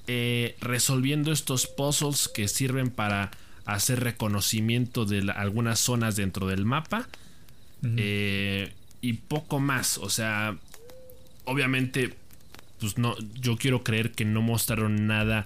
[0.07, 3.31] eh, resolviendo estos puzzles que sirven para
[3.65, 7.07] hacer reconocimiento de algunas zonas dentro del mapa
[7.97, 9.97] eh, y poco más.
[9.97, 10.57] O sea,
[11.45, 12.13] obviamente,
[12.79, 15.45] pues no, yo quiero creer que no mostraron nada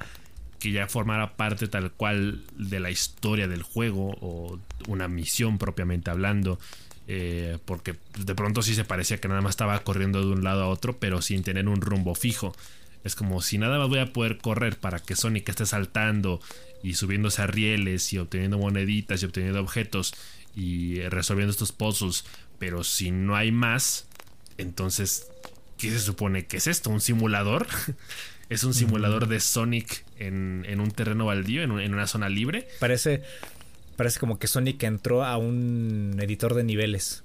[0.60, 6.10] que ya formara parte tal cual de la historia del juego o una misión propiamente
[6.10, 6.60] hablando.
[7.08, 10.64] Eh, porque de pronto sí se parecía que nada más estaba corriendo de un lado
[10.64, 12.56] a otro, pero sin tener un rumbo fijo.
[13.04, 16.42] Es como si nada más voy a poder correr para que Sonic esté saltando
[16.84, 20.14] y subiéndose a rieles y obteniendo moneditas y obteniendo objetos
[20.56, 22.26] y resolviendo estos puzzles.
[22.60, 24.08] Pero si no hay más,
[24.58, 25.28] entonces,
[25.78, 26.90] ¿qué se supone que es esto?
[26.90, 27.68] ¿Un simulador?
[28.50, 32.68] ¿Es un simulador de Sonic en, un terreno baldío, en, una zona libre?
[32.80, 33.24] Parece,
[33.96, 37.24] parece como que Sonic entró a un editor de niveles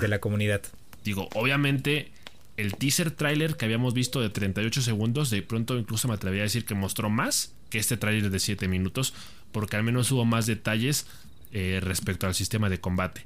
[0.00, 0.62] de la comunidad.
[1.02, 2.12] Digo, obviamente
[2.56, 6.44] el teaser trailer que habíamos visto de 38 segundos, de pronto incluso me atrevería a
[6.44, 9.14] decir que mostró más que este trailer de 7 minutos,
[9.52, 11.06] porque al menos hubo más detalles
[11.52, 13.24] eh, respecto al sistema de combate.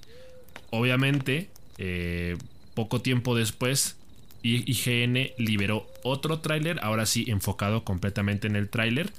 [0.71, 1.49] Obviamente,
[1.79, 2.37] eh,
[2.75, 3.97] poco tiempo después,
[4.43, 9.13] IGN liberó otro tráiler, ahora sí enfocado completamente en el tráiler.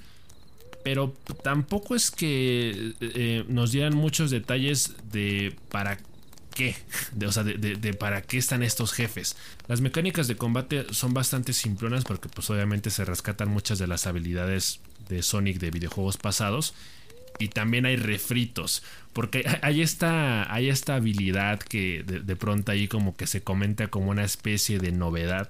[0.84, 6.00] Pero tampoco es que eh, nos dieran muchos detalles de para
[6.54, 6.76] qué,
[7.14, 9.36] de, o sea, de, para qué están estos jefes.
[9.68, 14.08] Las mecánicas de combate son bastante simplonas porque pues obviamente se rescatan muchas de las
[14.08, 16.74] habilidades de Sonic de videojuegos pasados
[17.40, 18.84] y también hay refritos.
[19.14, 24.12] Porque hay esta, hay esta habilidad que de, pronto ahí como que se comenta como
[24.12, 25.50] una especie de novedad.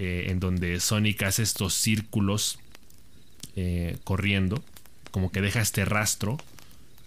[0.00, 2.60] Eh, en donde Sonic hace estos círculos
[3.56, 4.62] eh, corriendo.
[5.10, 6.38] Como que deja este rastro.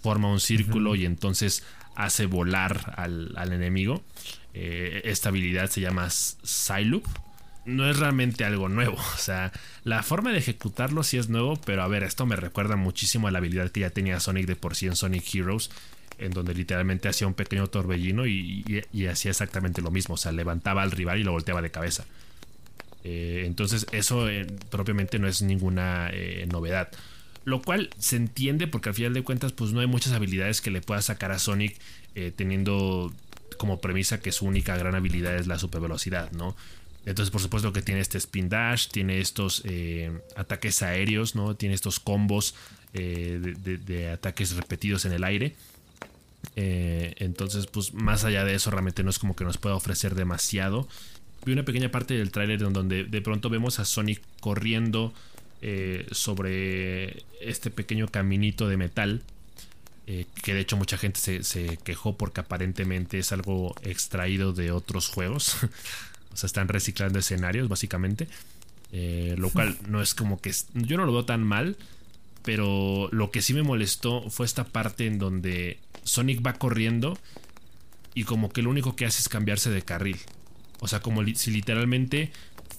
[0.03, 1.63] Forma un círculo y entonces
[1.95, 4.03] hace volar al, enemigo.
[4.53, 7.05] Eh, esta habilidad se llama Psyloop
[7.65, 8.97] no es realmente algo nuevo.
[9.15, 9.51] O sea,
[9.83, 13.31] la forma de ejecutarlo sí es nuevo, pero a ver, esto me recuerda muchísimo a
[13.31, 15.69] la habilidad que ya tenía Sonic de por sí en Sonic Heroes,
[16.17, 20.15] en donde literalmente hacía un pequeño torbellino y, hacía exactamente lo mismo.
[20.15, 22.05] O sea, levantaba al rival y lo volteaba de cabeza.
[23.03, 26.11] Eh, entonces, eso eh, propiamente no es ninguna
[26.47, 26.89] novedad.
[27.43, 30.71] Lo cual se entiende porque al final de cuentas, pues no hay muchas habilidades que
[30.71, 31.75] le pueda sacar a Sonic
[32.35, 33.11] teniendo
[33.57, 36.55] como premisa que su única gran habilidad es la super velocidad, ¿no?
[37.05, 41.55] Entonces, por supuesto que tiene este spin dash, tiene estos eh, ataques aéreos, ¿no?
[41.55, 42.55] Tiene estos combos
[42.93, 45.55] eh, de, ataques repetidos en el aire.
[46.55, 50.13] Eh, entonces, pues más allá de eso, realmente no es como que nos pueda ofrecer
[50.13, 50.87] demasiado.
[51.43, 55.11] Vi una pequeña parte del tráiler donde de pronto vemos a Sonic corriendo
[56.11, 59.23] sobre este pequeño caminito de metal.
[60.05, 65.07] que de hecho mucha gente se, se quejó porque aparentemente es algo extraído de otros
[65.07, 65.57] juegos.
[66.33, 68.27] O sea, están reciclando escenarios, básicamente.
[68.91, 70.53] Eh, lo cual no es como que.
[70.73, 71.77] Yo no lo veo tan mal.
[72.43, 77.17] Pero lo que sí me molestó fue esta parte en donde Sonic va corriendo.
[78.13, 80.17] Y como que lo único que hace es cambiarse de carril.
[80.79, 82.31] O sea, como si literalmente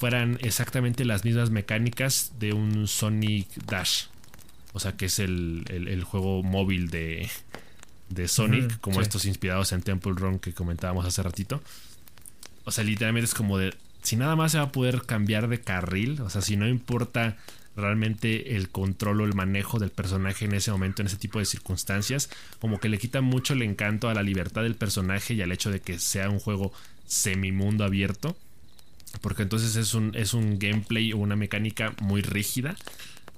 [0.03, 4.07] fueran exactamente las mismas mecánicas de un Sonic Dash.
[4.73, 7.31] O sea, que es el, juego móvil de,
[8.09, 11.63] de Sonic, como estos inspirados en Temple Run que comentábamos hace ratito.
[12.65, 13.77] O sea, literalmente es como de.
[14.03, 17.37] Si nada más se va a poder cambiar de carril, o sea, si no importa
[17.77, 21.45] realmente el control o el manejo del personaje en ese momento, en ese tipo de
[21.45, 22.29] circunstancias,
[22.59, 25.71] como que le quita mucho el encanto a la libertad del personaje y al hecho
[25.71, 26.73] de que sea un juego
[27.07, 28.37] semimundo abierto.
[29.21, 32.77] Porque entonces es un, es un gameplay o una mecánica muy rígida.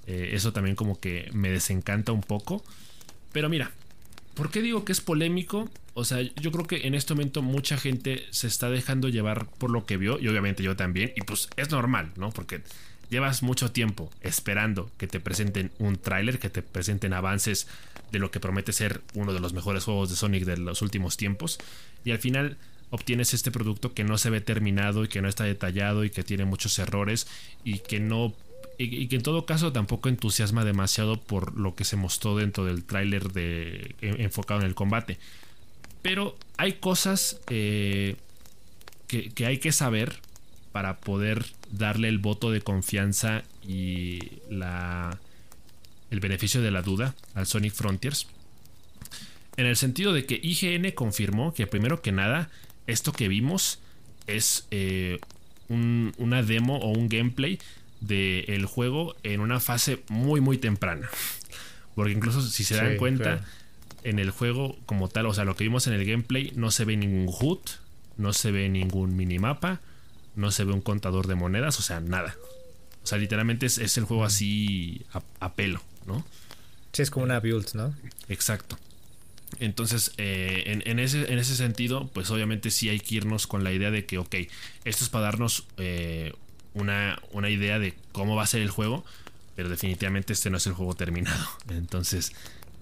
[0.07, 2.63] Eh, eso también como que me desencanta un poco.
[3.31, 3.71] Pero mira,
[4.33, 5.69] ¿por qué digo que es polémico?
[5.93, 9.69] O sea, yo creo que en este momento mucha gente se está dejando llevar por
[9.69, 11.11] lo que vio y obviamente yo también.
[11.15, 12.31] Y pues es normal, ¿no?
[12.31, 12.61] Porque
[13.09, 17.67] llevas mucho tiempo esperando que te presenten un tráiler, que te presenten avances
[18.11, 21.17] de lo que promete ser uno de los mejores juegos de Sonic de los últimos
[21.17, 21.57] tiempos.
[22.03, 22.57] Y al final
[22.89, 26.23] obtienes este producto que no se ve terminado y que no está detallado y que
[26.23, 27.27] tiene muchos errores
[27.63, 28.33] y que no
[28.77, 32.83] y, que en todo caso tampoco entusiasma demasiado por lo que se mostró dentro del
[32.83, 35.17] tráiler de enfocado en el combate.
[36.01, 38.15] Pero hay cosas eh,
[39.07, 40.19] que, hay que saber
[40.71, 44.19] para poder darle el voto de confianza y
[44.49, 45.19] la,
[46.11, 48.27] el beneficio de la duda al Sonic Frontiers.
[49.57, 52.49] En el sentido de que IGN confirmó que primero que nada
[52.87, 53.79] esto que vimos
[54.27, 55.19] es eh,
[55.69, 57.59] una demo o un gameplay
[58.01, 61.09] del juego en una fase muy muy temprana.
[61.95, 63.45] Porque incluso si se dan cuenta,
[64.03, 66.85] en el juego como tal, o sea, lo que vimos en el gameplay, no se
[66.85, 67.59] ve ningún HUD,
[68.17, 69.81] no se ve ningún minimapa,
[70.35, 72.35] no se ve un contador de monedas, o sea, nada.
[73.03, 75.05] O sea, literalmente es, el juego así
[75.39, 76.25] a, pelo, ¿no?
[76.91, 77.95] Sí, es como una build, ¿no?
[78.29, 78.77] Exacto.
[79.59, 83.71] Entonces, eh, en, ese, en, ese, sentido, pues obviamente sí hay que irnos con la
[83.71, 84.35] idea de que, ok,
[84.83, 86.33] esto es para darnos eh,
[86.73, 89.05] una, una idea de cómo va a ser el juego,
[89.55, 91.47] pero definitivamente este no es el juego terminado.
[91.69, 92.33] Entonces,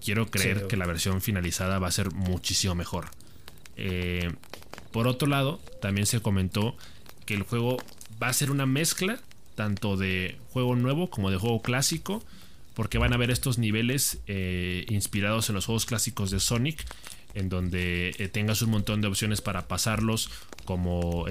[0.04, 3.10] quiero creer que la versión finalizada va a ser muchísimo mejor.
[3.76, 4.32] Eh,
[4.90, 6.76] por otro lado, también se comentó
[7.26, 7.78] que el juego
[8.22, 9.18] va a ser una mezcla
[9.54, 12.22] tanto de juego nuevo como de juego clásico,
[12.74, 16.84] porque van a haber estos niveles eh, inspirados en los juegos clásicos de Sonic,
[17.34, 20.30] en donde eh, tengas un montón de opciones para pasarlos,
[20.64, 21.26] como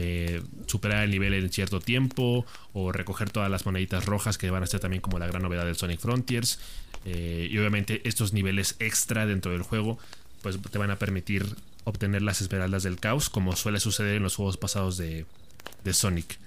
[0.68, 4.68] superar el nivel en cierto tiempo, o recoger todas las moneditas rojas, que van a
[4.68, 6.60] ser también como la gran novedad del Sonic Frontiers.
[7.06, 10.00] Eh, y obviamente estos niveles extra dentro del juego
[10.42, 11.46] pues te van a permitir
[11.84, 15.26] obtener las esmeraldas del caos como suele suceder en los juegos pasados de,
[15.92, 16.38] Sonic.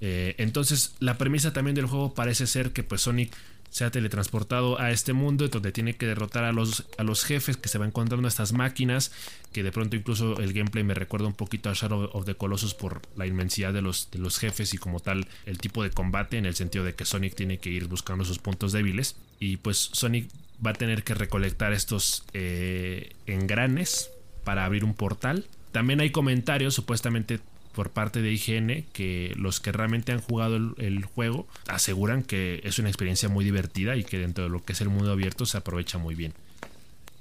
[0.00, 3.32] Eh, entonces la premisa también del juego parece ser que pues Sonic
[3.72, 7.56] se ha teletransportado a este mundo donde tiene que derrotar a los, a los jefes
[7.56, 9.10] que se va encontrando estas máquinas
[9.52, 12.74] que de pronto incluso el gameplay me recuerda un poquito a Shadow of the Colossus
[12.74, 16.38] por la inmensidad de los, de los jefes y como tal el tipo de combate
[16.38, 19.16] en el sentido de que Sonic tiene que ir buscando sus puntos débiles.
[19.40, 20.28] Y pues Sonic
[20.64, 24.10] va a tener que recolectar estos eh, engranes
[24.44, 25.46] para abrir un portal.
[25.70, 27.40] También hay comentarios supuestamente
[27.72, 32.78] por parte de IGN que los que realmente han jugado el, juego aseguran que es
[32.78, 35.58] una experiencia muy divertida y que dentro de lo que es el mundo abierto se
[35.58, 36.34] aprovecha muy bien.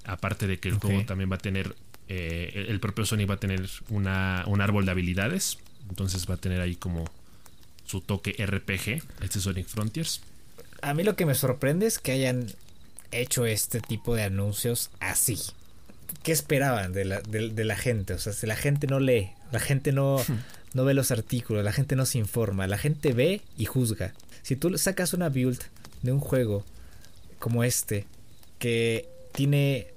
[0.06, 1.76] Aparte de que el juego también va a tener,
[2.08, 5.58] eh, el propio Sony va a tener una, un árbol de habilidades,
[5.90, 7.06] entonces va a tener ahí como
[7.86, 10.22] su toque RPG, este Sonic Frontiers.
[10.82, 12.48] A mí lo que me sorprende es que hayan
[13.12, 15.38] hecho este tipo de anuncios así.
[16.24, 18.14] ¿Qué esperaban de la, de la gente?
[18.14, 20.18] O sea, si la gente no lee, la gente no,
[20.74, 24.14] no ve los artículos, la gente no se informa, la gente ve y juzga.
[24.42, 25.62] Si tú sacas una build
[26.02, 26.66] de un juego
[27.40, 28.06] como este,
[28.60, 29.88] que tiene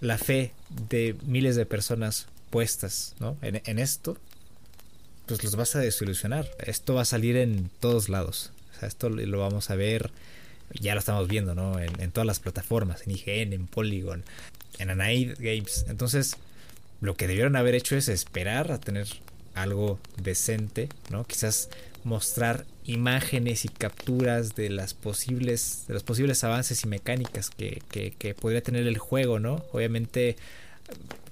[0.00, 0.52] la fe
[0.88, 3.36] de miles de personas puestas ¿no?
[3.42, 4.16] en, esto,
[5.26, 6.48] pues los vas a desilusionar.
[6.58, 8.52] Esto va a salir en todos lados.
[8.74, 10.10] O sea, esto lo vamos a ver,
[10.80, 11.78] ya lo estamos viendo, ¿no?
[11.78, 14.24] En, en todas las plataformas, en IGN, en Polygon,
[14.78, 15.86] en Anaid Games.
[15.88, 16.36] Entonces,
[17.00, 19.06] lo que debieron haber hecho es esperar a tener
[19.54, 21.24] algo decente, ¿no?
[21.24, 21.68] Quizás
[22.04, 28.34] mostrar imágenes y capturas de las posibles de los posibles avances y mecánicas que, que,
[28.34, 29.64] podría tener el juego, ¿no?
[29.72, 30.36] Obviamente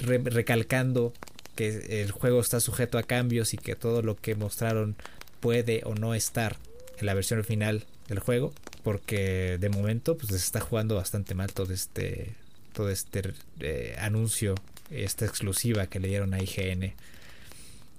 [0.01, 1.13] recalcando
[1.55, 4.97] que el juego está sujeto a cambios y que todo lo que mostraron
[5.39, 6.57] puede o no estar
[6.99, 11.53] en la versión final del juego porque de momento pues se está jugando bastante mal
[11.53, 12.35] todo este
[12.75, 14.55] todo este eh, anuncio
[14.91, 16.93] esta exclusiva que le dieron a IGN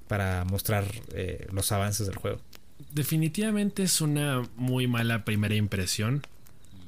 [0.07, 2.39] para mostrar eh, los avances del juego.
[2.93, 6.21] Definitivamente es una muy mala primera impresión.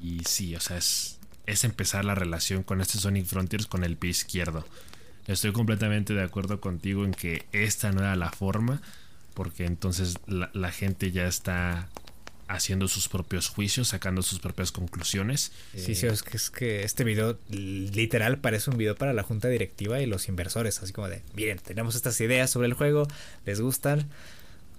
[0.00, 1.18] Y sí o sea es
[1.48, 4.66] es empezar la relación con este Sonic Frontiers con el pie izquierdo.
[5.26, 8.82] Estoy completamente de acuerdo contigo en que esta no era la forma
[9.32, 11.88] porque entonces la gente ya está
[12.48, 15.52] haciendo sus propios juicios, sacando sus propias conclusiones.
[15.76, 19.48] Sí, sí, es que, es que este video literal parece un video para la junta
[19.48, 23.06] directiva y los inversores, así como de, miren, tenemos estas ideas sobre el juego,
[23.44, 24.08] les gustan,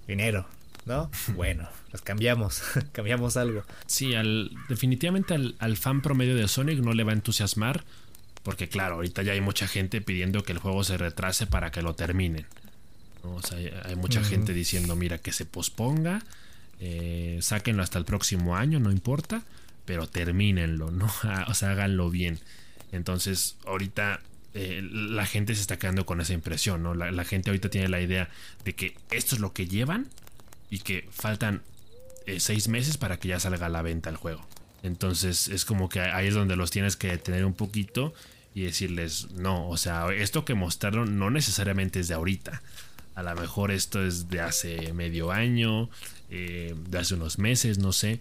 [0.08, 0.48] dinero,
[0.86, 1.10] ¿no?
[1.36, 2.62] Bueno, las cambiamos,
[2.92, 3.64] cambiamos algo.
[3.86, 7.86] Sí, al, definitivamente al, fan promedio de Sonic no le va a entusiasmar,
[8.44, 11.82] porque claro, ahorita ya hay mucha gente pidiendo que el juego se retrase para que
[11.82, 12.48] lo terminen.
[13.24, 16.24] O sea, hay, mucha gente diciendo, mira, que se posponga
[16.80, 19.44] eh, sáquenlo hasta el próximo año, no importa,
[19.86, 21.06] pero termínenlo, ¿no?
[21.48, 22.40] o sea, háganlo bien.
[22.92, 24.22] Entonces, ahorita
[24.54, 26.96] eh, la gente se está quedando con esa impresión, ¿no?
[26.96, 28.30] La, gente ahorita tiene la idea
[28.64, 30.08] de que esto es lo que llevan
[30.70, 31.62] y que faltan
[32.26, 34.46] eh, seis meses para que ya salga a la venta el juego.
[34.82, 38.14] Entonces es como que ahí es donde los tienes que detener un poquito
[38.56, 42.62] y decirles, no, o sea, esto que mostraron no necesariamente es de ahorita.
[43.16, 45.90] A lo mejor esto es de hace medio año,
[46.30, 48.20] eh, de hace unos meses, no sé.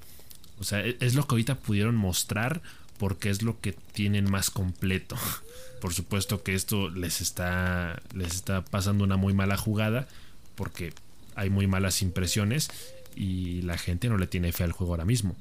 [0.60, 2.62] O sea, e-, es lo que ahorita pudieron mostrar
[2.98, 5.16] porque es lo que tienen más completo.
[5.80, 10.08] Por supuesto que esto les está, les está pasando una muy mala jugada
[10.56, 10.92] porque
[11.36, 12.68] hay muy malas impresiones
[13.14, 15.36] y la gente no le tiene fe al juego ahora mismo.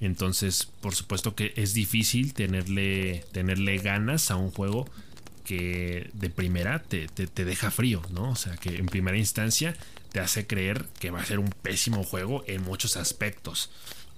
[0.00, 4.88] Entonces, por supuesto que es difícil tenerle, tenerle ganas a un juego
[5.44, 8.30] que de primera te, te, deja frío, ¿no?
[8.30, 9.76] O sea, que en primera instancia
[10.16, 13.68] te hace creer que va a ser un pésimo juego en muchos aspectos.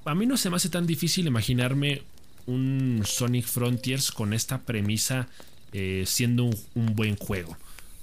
[0.04, 2.02] A mí no se me hace tan difícil imaginarme
[2.46, 5.26] un Sonic Frontiers con esta premisa
[5.72, 7.56] eh, siendo un, buen juego.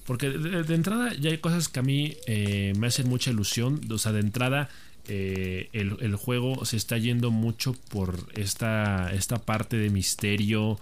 [0.06, 3.80] Porque de, entrada ya hay cosas que a mí eh, me hacen mucha ilusión.
[3.90, 4.68] O sea, de entrada
[5.08, 10.82] eh, el, juego se está yendo mucho por esta, esta parte de misterio,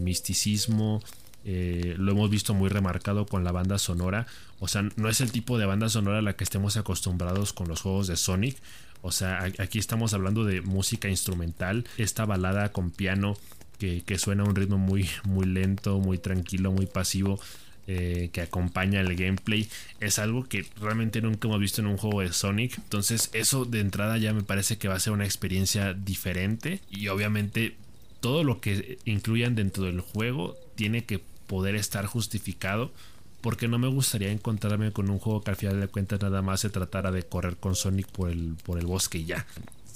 [0.00, 1.02] misticismo.
[1.44, 4.26] Lo hemos visto muy remarcado con la banda sonora.
[4.58, 7.68] O sea, no es el tipo de banda sonora a la que estemos acostumbrados con
[7.68, 8.56] los juegos de Sonic.
[9.02, 13.36] O sea, aquí estamos hablando de música instrumental, esta balada con piano
[13.78, 17.40] que, suena a un ritmo muy, muy lento, muy tranquilo, muy pasivo.
[17.86, 19.68] Eh, que acompaña el gameplay
[20.00, 23.80] es algo que realmente nunca hemos visto en un juego de Sonic entonces eso de
[23.80, 27.74] entrada ya me parece que va a ser una experiencia diferente y obviamente
[28.20, 31.20] todo lo que incluyan dentro del juego tiene que
[31.50, 32.92] poder estar justificado
[33.40, 36.60] porque no me gustaría encontrarme con un juego que al final de cuentas nada más
[36.60, 39.46] se tratara de correr con Sonic por el, por el bosque y ya.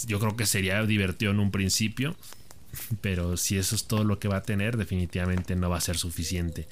[0.09, 2.17] Yo creo que sería divertido en un principio,
[3.01, 5.97] pero si eso es todo lo que va a tener, definitivamente no va a ser
[5.97, 6.67] suficiente.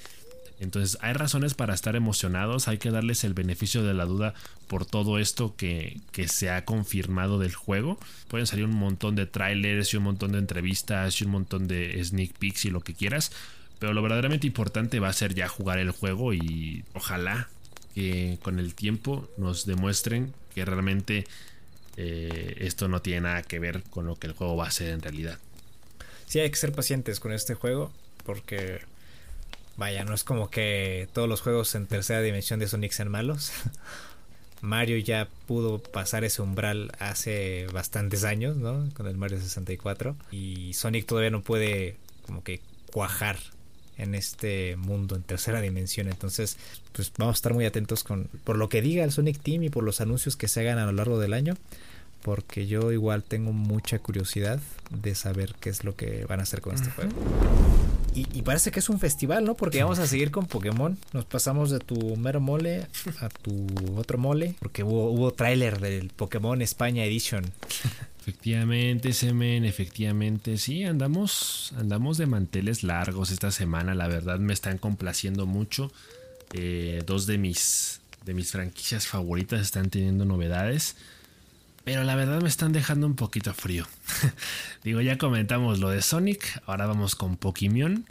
[0.59, 4.35] Entonces hay razones para estar emocionados, hay que darles el beneficio de la duda
[4.67, 8.01] por todo esto que, que, se ha confirmado del juego.
[8.27, 12.03] Pueden salir un montón de trailers y un montón de entrevistas y un montón de
[12.03, 13.31] sneak peeks y lo que quieras,
[13.83, 17.49] pero lo verdaderamente importante va a ser ya jugar el juego y ojalá
[17.97, 21.27] que con el tiempo nos demuestren que realmente
[21.97, 24.91] eh, esto no tiene nada que ver con lo que el juego va a ser
[24.91, 25.41] en realidad.
[26.27, 27.91] Sí, hay que ser pacientes con este juego
[28.25, 28.83] porque,
[29.77, 33.51] vaya, no es como que todos los juegos en tercera dimensión de Sonic sean malos.
[34.61, 38.89] Mario ya pudo pasar ese umbral hace bastantes años, ¿no?
[38.95, 40.15] Con el Mario 64.
[40.31, 42.61] Y Sonic todavía no puede como que
[42.93, 43.39] cuajar
[44.03, 46.09] en este mundo en tercera dimensión.
[46.09, 46.57] Entonces,
[46.93, 49.71] pues vamos a estar muy atentos con por lo que diga el Sonic Team y
[49.71, 51.55] por los anuncios que se hagan a lo largo del año,
[52.23, 56.61] porque yo igual tengo mucha curiosidad de saber qué es lo que van a hacer
[56.61, 57.13] con este juego.
[58.15, 59.55] Y, parece que es un festival, ¿no?
[59.55, 60.99] Porque vamos a seguir con Pokémon.
[61.15, 62.87] Nos pasamos de tu mero mole
[63.21, 67.47] a tu otro mole, porque hubo, hubo tráiler del Pokémon España Edition.
[68.23, 74.79] Efectivamente, Semen, efectivamente, sí, andamos, andamos de manteles largos esta semana, la verdad me están
[74.79, 75.91] complaciendo mucho.
[76.53, 80.95] Eh, dos de mis, de mis franquicias favoritas están teniendo novedades,
[81.83, 83.89] pero la verdad me están dejando un poquito frío.
[84.85, 88.05] Digo, ya comentamos lo de Sonic, ahora vamos con Pokémon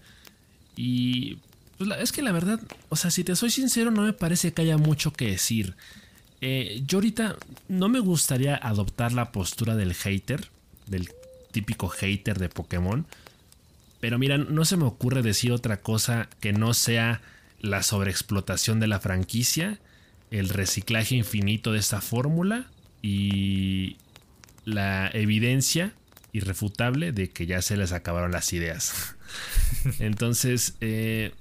[0.75, 1.37] y
[1.77, 2.59] Pues es que la verdad,
[2.89, 5.73] o sea, si te soy sincero, no me parece que haya mucho que decir.
[6.41, 7.37] Eh, yo ahorita
[7.67, 10.49] no me gustaría adoptar la postura del hater,
[10.87, 11.09] del
[11.51, 13.05] típico hater de Pokémon.
[13.99, 17.21] Pero mira, no se me ocurre decir otra cosa que no sea
[17.59, 19.79] la sobreexplotación de la franquicia,
[20.31, 22.65] el reciclaje infinito de esta fórmula
[23.03, 23.97] y
[24.65, 25.93] la evidencia
[26.33, 29.15] irrefutable de que ya se les acabaron las ideas.
[29.99, 31.33] Entonces, eh,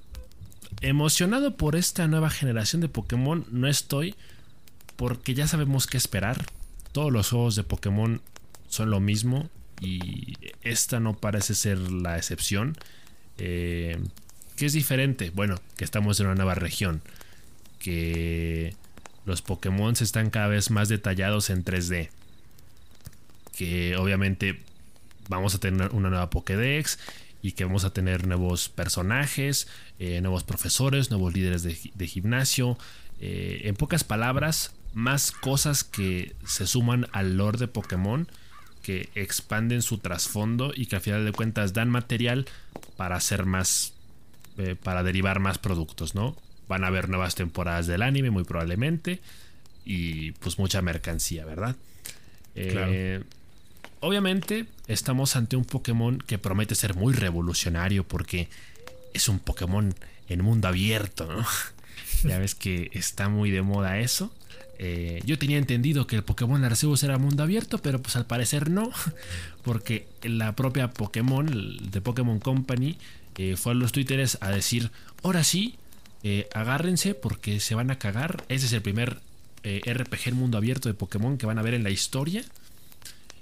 [0.82, 4.14] emocionado por esta nueva generación de Pokémon no estoy
[5.00, 6.44] porque ya sabemos qué esperar.
[6.92, 8.20] Todos los juegos de Pokémon
[8.68, 9.48] son lo mismo
[9.80, 12.76] y esta no parece ser la excepción.
[13.38, 13.98] Eh,
[14.56, 15.30] ¿Qué es diferente?
[15.30, 17.00] Bueno, que estamos en una nueva región,
[17.78, 18.76] que
[19.24, 22.10] los Pokémon están cada vez más detallados en 3D,
[23.56, 24.60] que obviamente
[25.30, 26.98] vamos a tener una nueva Pokédex
[27.40, 29.66] y que vamos a tener nuevos personajes,
[29.98, 32.76] eh, nuevos profesores, nuevos líderes de, gimnasio.
[33.22, 38.28] Eh, en pocas palabras, más cosas que se suman al lore de Pokémon,
[38.82, 42.46] que expanden su trasfondo y que al final de cuentas dan material
[42.96, 43.92] para hacer más,
[44.58, 46.36] eh, para derivar más productos, ¿no?
[46.68, 49.20] Van a haber nuevas temporadas del anime muy probablemente
[49.84, 51.76] y pues mucha mercancía, ¿verdad?
[52.54, 53.22] Eh,
[54.00, 58.48] obviamente estamos ante un Pokémon que promete ser muy revolucionario porque
[59.14, 59.94] es un Pokémon
[60.28, 61.44] en mundo abierto, ¿no?
[62.28, 64.32] ya ves que está muy de moda eso.
[64.82, 68.70] Eh, yo tenía entendido que el Pokémon Arceus era mundo abierto, pero pues al parecer
[68.70, 68.90] no,
[69.62, 72.96] porque la propia Pokémon, de Pokémon Company,
[73.36, 74.90] eh, fue a los Twitteres a decir,
[75.22, 75.76] ahora sí,
[76.22, 78.42] eh, agárrense porque se van a cagar.
[78.48, 79.20] Ese es el primer
[79.62, 82.42] RPG en mundo abierto de Pokémon que van a ver en la historia.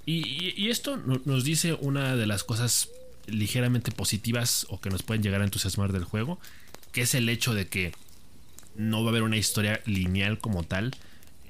[0.06, 2.88] Y, esto nos dice una de las cosas
[3.26, 6.40] ligeramente positivas o que nos pueden llegar a entusiasmar del juego,
[6.90, 7.92] que es el hecho de que
[8.74, 10.96] no va a haber una historia lineal como tal,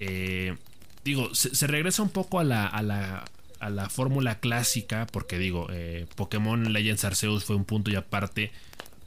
[0.00, 0.56] eh,
[1.04, 3.24] digo, se, regresa un poco a la, a la,
[3.60, 8.52] a la fórmula clásica, porque digo, eh, Pokémon Legends Arceus fue un punto y aparte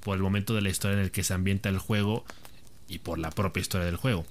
[0.02, 2.26] por el momento de la historia en el que se ambienta el juego
[2.88, 4.26] y por la propia historia del juego.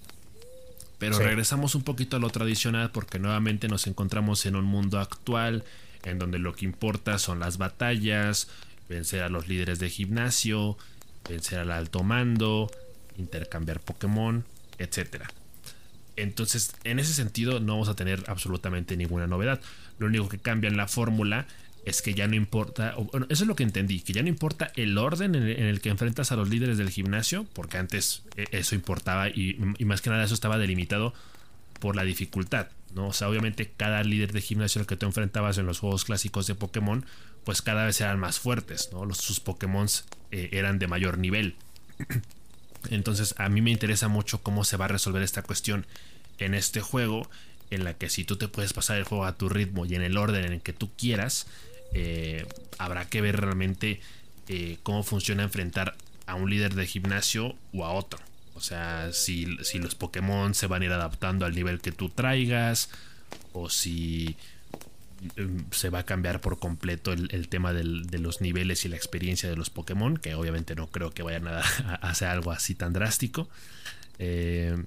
[0.99, 5.65] Pero regresamos un poquito a lo tradicional porque nuevamente nos encontramos en un mundo actual
[6.03, 8.49] en donde lo que importa son las batallas,
[8.89, 10.77] vencer a los líderes de gimnasio,
[11.29, 12.71] vencer al alto mando,
[13.17, 14.45] intercambiar Pokémon,
[14.79, 15.31] etcétera.
[16.23, 19.61] Entonces, en ese sentido, no vamos a tener absolutamente ninguna novedad.
[19.99, 21.47] Lo único que cambia en la fórmula
[21.85, 24.71] es que ya no importa, bueno, eso es lo que entendí, que ya no importa
[24.77, 28.75] el orden en el, que enfrentas a los líderes del gimnasio, porque antes eh, eso
[28.75, 31.14] importaba y, más que nada eso estaba delimitado
[31.81, 33.09] por la dificultad, ¿no?
[33.09, 36.47] O sea, obviamente cada líder de gimnasio al que te enfrentabas en los juegos clásicos
[36.47, 37.07] de Pokémon,
[37.45, 39.12] pues cada vez eran más fuertes, ¿no?
[39.14, 39.87] Sus Pokémon
[40.31, 41.57] eh, eran de mayor nivel.
[42.89, 45.87] Entonces a mí me interesa mucho cómo se va a resolver esta cuestión
[46.39, 47.28] en este juego,
[47.70, 50.03] en la que si tú te puedes pasar el juego a tu ritmo y en
[50.03, 51.47] el orden en el que tú quieras,
[51.93, 52.47] eh,
[52.78, 54.01] habrá que ver realmente
[54.49, 58.20] eh, cómo funciona enfrentar a un líder de gimnasio o a otro.
[58.55, 62.09] O sea, si, si los Pokémon se van a ir adaptando al nivel que tú
[62.09, 62.91] traigas,
[63.53, 64.37] o si
[65.71, 69.57] se va a cambiar por completo el, tema de los niveles y la experiencia de
[69.57, 71.61] los Pokémon, que obviamente no creo que vayan a,
[72.01, 73.49] hacer algo así tan drástico.
[74.18, 74.83] Eh,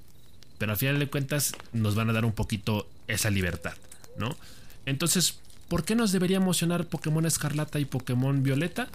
[0.57, 3.73] pero al final de cuentas nos van a dar un poquito esa libertad,
[4.17, 4.35] ¿no?
[4.85, 8.87] Entonces, ¿por qué nos debería emocionar Pokémon Escarlata y Pokémon Violeta?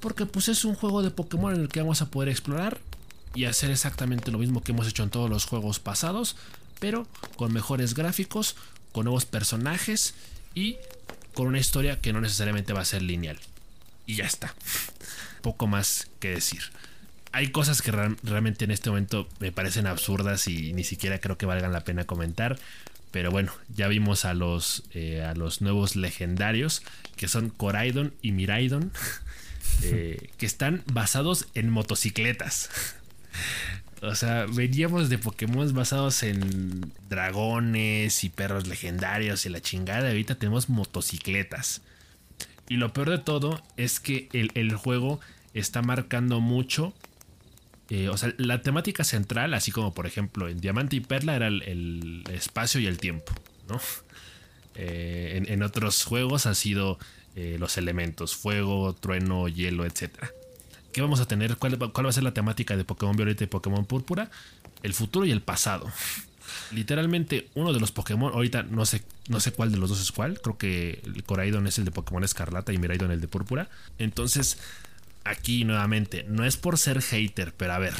[0.00, 2.80] Porque pues es un juego de Pokémon en el que vamos a poder explorar
[3.34, 6.36] y hacer exactamente lo mismo que hemos hecho en todos los juegos pasados,
[6.80, 7.06] pero
[7.36, 8.56] con mejores gráficos,
[8.92, 10.14] con nuevos personajes
[10.56, 10.78] y
[11.34, 13.38] con una historia que no necesariamente va a ser lineal.
[14.06, 14.54] Y ya está.
[15.42, 16.62] Poco más que decir.
[17.30, 21.44] Hay cosas que realmente en este momento me parecen absurdas y ni siquiera creo que
[21.44, 22.58] valgan la pena comentar.
[23.10, 26.82] Pero bueno, ya vimos a los, eh, a los nuevos legendarios
[27.16, 28.92] que son Coraidon y Miraidon,
[29.82, 32.70] eh, que están basados en motocicletas.
[34.06, 40.08] O sea, veníamos de Pokémon basados en dragones y perros legendarios y la chingada.
[40.08, 41.82] Ahorita tenemos motocicletas.
[42.68, 45.20] Y lo peor de todo es que el, juego
[45.54, 46.94] está marcando mucho.
[47.90, 51.48] Eh, o sea, la temática central, así como por ejemplo en Diamante y Perla, era
[51.48, 53.32] el, espacio y el tiempo,
[53.68, 53.80] ¿no?
[54.78, 56.98] Eh, en, otros juegos ha sido
[57.34, 60.30] eh, los elementos, fuego, trueno, hielo, etcétera.
[60.96, 61.58] ¿Qué vamos a tener?
[61.58, 64.30] ¿Cuál, va a ser la temática de Pokémon Violeta y Pokémon Púrpura?
[64.82, 65.92] El futuro y el pasado.
[66.72, 70.10] Literalmente, uno de los Pokémon, ahorita no sé, no sé cuál de los dos es
[70.10, 70.40] cuál.
[70.40, 73.68] Creo que el Coraidon es el de Pokémon Escarlata y Miraidon el de Púrpura.
[73.98, 74.56] Entonces,
[75.24, 77.92] aquí nuevamente, no es por ser hater, pero a ver,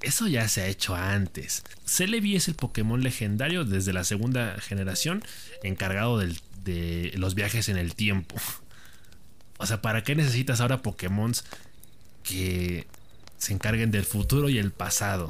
[0.00, 1.62] eso ya se ha hecho antes.
[1.84, 5.22] Celebi es el Pokémon legendario desde la segunda generación,
[5.62, 8.34] encargado de los viajes en el tiempo.
[9.58, 11.32] O sea, ¿para qué necesitas ahora Pokémon
[12.32, 12.86] que
[13.38, 15.28] se encarguen del futuro y el pasado?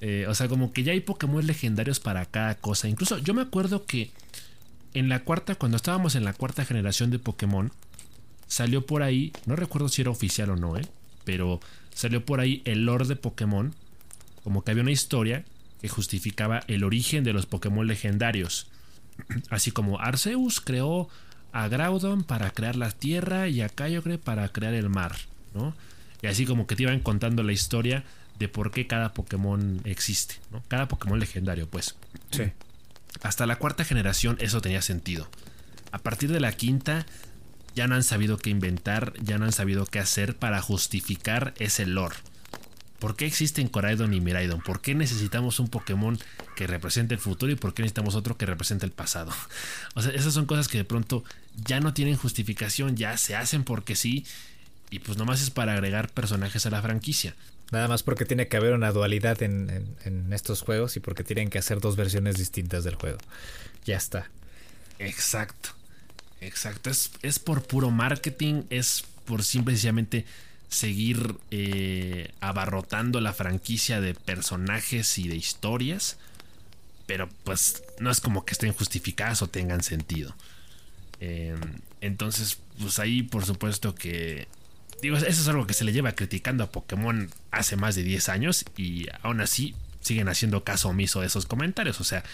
[0.00, 2.88] Eh, o sea, como que ya hay Pokémon legendarios para cada cosa.
[2.88, 4.10] Incluso yo me acuerdo que
[4.94, 7.72] en la cuarta, cuando estábamos en la cuarta generación de Pokémon,
[8.46, 10.86] salió por ahí, no recuerdo si era oficial o no, ¿eh?
[11.24, 11.60] pero
[11.94, 13.74] salió por ahí el lore de Pokémon,
[14.44, 15.44] como que había una historia
[15.80, 18.68] que justificaba el origen de los Pokémon legendarios.
[19.50, 21.08] Así como Arceus creó
[21.52, 25.16] a Groudon para crear la tierra y a Kyogre para crear el mar,
[25.54, 25.74] ¿no?
[26.22, 28.04] Y así como que te iban contando la historia
[28.38, 30.62] de por qué cada Pokémon existe, ¿no?
[30.68, 31.96] Cada Pokémon legendario, pues.
[32.30, 32.44] Sí.
[33.22, 35.28] Hasta la cuarta generación eso tenía sentido.
[35.92, 37.06] A partir de la quinta
[37.74, 41.86] ya no han sabido qué inventar, ya no han sabido qué hacer para justificar ese
[41.86, 42.16] lore.
[42.98, 44.60] ¿Por qué existen Coraidon y Miraidon?
[44.60, 46.18] ¿Por qué necesitamos un Pokémon
[46.56, 49.32] que represente el futuro y por qué necesitamos otro que represente el pasado?
[49.94, 51.24] O sea, esas son cosas que de pronto
[51.54, 54.26] ya no tienen justificación, ya se hacen porque sí,
[54.90, 57.34] y pues nomás es para agregar personajes a la franquicia.
[57.70, 61.50] Nada más porque tiene que haber una dualidad en, en estos juegos y porque tienen
[61.50, 63.18] que hacer dos versiones distintas del juego.
[63.84, 64.30] Ya está.
[64.98, 65.70] Exacto.
[66.40, 70.24] Exacto, es, es por puro marketing, es por simplemente
[70.68, 76.16] seguir eh, abarrotando la franquicia de personajes y de historias,
[77.06, 80.34] pero pues no es como que estén justificadas o tengan sentido.
[81.20, 81.58] Em,
[82.00, 84.46] entonces, pues ahí por supuesto que...
[85.00, 88.28] Digo, eso es algo que se le lleva criticando a Pokémon hace más de 10
[88.28, 92.00] años y aún así siguen haciendo caso omiso de esos comentarios.
[92.00, 92.24] O sea,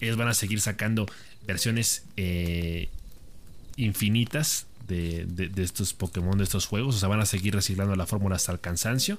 [0.00, 1.06] ellos van a seguir sacando
[1.46, 2.88] versiones eh,
[3.76, 6.96] infinitas de, estos Pokémon, de estos juegos.
[6.96, 9.18] O sea, van a seguir reciclando la fórmula hasta el cansancio.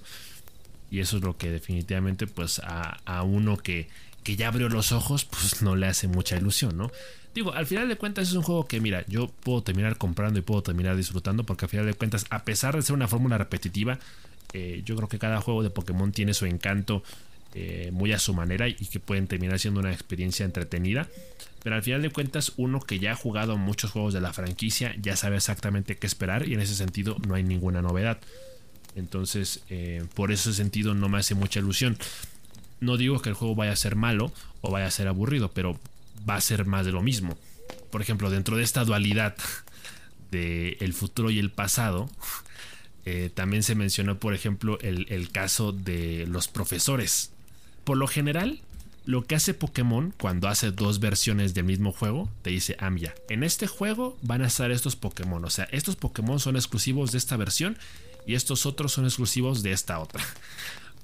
[0.89, 3.89] Y eso es lo que definitivamente, pues, a, uno que,
[4.23, 6.91] que, ya abrió los ojos, pues no le hace mucha ilusión, ¿no?
[7.35, 10.41] Digo, al final de cuentas es un juego que, mira, yo puedo terminar comprando y
[10.41, 13.99] puedo terminar disfrutando, porque al final de cuentas, a pesar de ser una fórmula repetitiva,
[14.53, 17.03] eh, yo creo que cada juego de Pokémon tiene su encanto
[17.53, 21.09] eh, muy a su manera y que pueden terminar siendo una experiencia entretenida.
[21.61, 24.95] Pero al final de cuentas, uno que ya ha jugado muchos juegos de la franquicia
[25.01, 28.17] ya sabe exactamente qué esperar y en ese sentido no hay ninguna novedad.
[28.95, 31.97] Entonces, eh, por ese sentido no me hace mucha ilusión.
[32.79, 34.31] No digo que el juego vaya a ser malo
[34.61, 35.77] o vaya a ser aburrido, pero
[36.27, 37.37] va a ser más de lo mismo.
[37.91, 39.35] Por ejemplo, dentro de esta dualidad
[40.31, 42.09] de el futuro y el pasado,
[43.05, 47.31] eh, también se mencionó, por ejemplo, el, el caso de los profesores.
[47.83, 48.61] Por lo general,
[49.05, 52.91] lo que hace Pokémon cuando hace dos versiones del mismo juego, te dice, ah,
[53.29, 55.45] en este juego van a estar estos Pokémon.
[55.45, 57.77] O sea, estos Pokémon son exclusivos de esta versión
[58.25, 60.23] y estos otros son exclusivos de esta otra.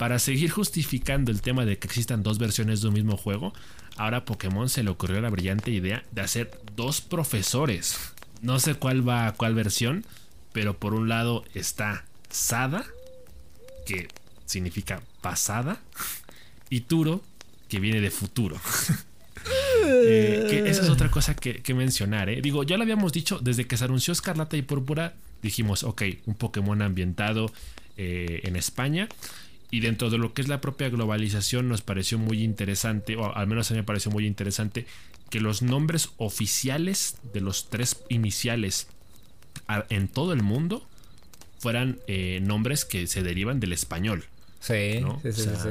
[0.02, 3.54] Para seguir justificando el tema de que existan dos versiones de un mismo juego,
[3.98, 8.00] ahora Pokémon se le ocurrió la brillante idea de hacer dos profesores.
[8.42, 10.04] No sé cuál va a cuál versión,
[10.54, 12.84] pero por un lado está Sada,
[13.86, 14.08] que
[14.48, 15.80] significa pasada,
[16.72, 17.22] y Turo,
[17.70, 18.60] que viene de futuro.
[19.84, 22.30] Eh, esa es otra cosa que, mencionar.
[22.30, 22.42] ¿eh?
[22.42, 25.16] Digo, ya lo habíamos dicho desde que se anunció Escarlata y Púrpura.
[25.42, 27.52] Dijimos, ok, un Pokémon ambientado
[27.98, 29.10] eh, en España.
[29.72, 33.48] Y dentro de lo que es la propia globalización, nos pareció muy interesante, o al
[33.48, 34.86] menos a mí me pareció muy interesante,
[35.30, 38.88] que los nombres oficiales de los tres iniciales
[39.90, 40.86] en todo el mundo
[41.58, 42.00] fueran
[42.42, 44.26] nombres que se derivan del español.
[44.60, 45.70] Sí, sí, sí, sí.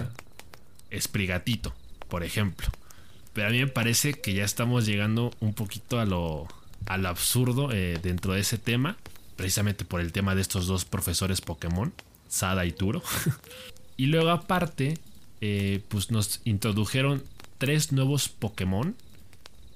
[0.90, 1.74] Esprigatito
[2.10, 2.68] por ejemplo.
[3.32, 6.46] Pero a mí me parece que ya estamos llegando un poquito a lo,
[6.86, 8.98] absurdo eh, dentro de ese tema,
[9.36, 11.94] precisamente por el tema de estos dos profesores Pokémon,
[12.28, 13.02] Sada y Turo.
[14.00, 14.96] y luego aparte,
[15.42, 17.22] eh, pues nos introdujeron
[17.58, 18.96] tres nuevos Pokémon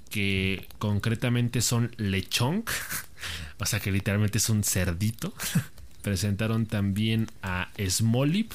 [0.09, 2.71] que concretamente son Lechonk,
[3.61, 5.35] o sea que literalmente es un cerdito.
[6.03, 8.55] Presentaron también a Smolip,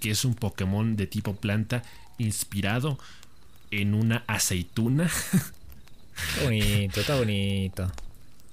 [0.00, 1.82] que es un Pokémon de tipo planta
[2.18, 2.98] inspirado
[3.70, 5.06] en una aceituna.
[5.06, 7.92] Está bonito, está bonito.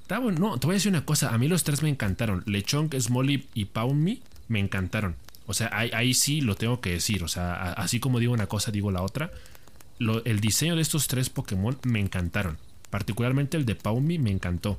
[0.03, 0.39] Está bueno.
[0.39, 1.33] No, te voy a decir una cosa.
[1.33, 2.41] A mí los tres me encantaron.
[2.45, 5.17] Lechonk, Smolly y Paumi me encantaron.
[5.45, 7.23] O sea, ahí, sí lo tengo que decir.
[7.23, 9.31] O sea, así como digo una cosa, digo la otra.
[9.99, 12.57] el diseño de estos tres Pokémon me encantaron.
[12.89, 14.77] Particularmente el de Paumi me encantó.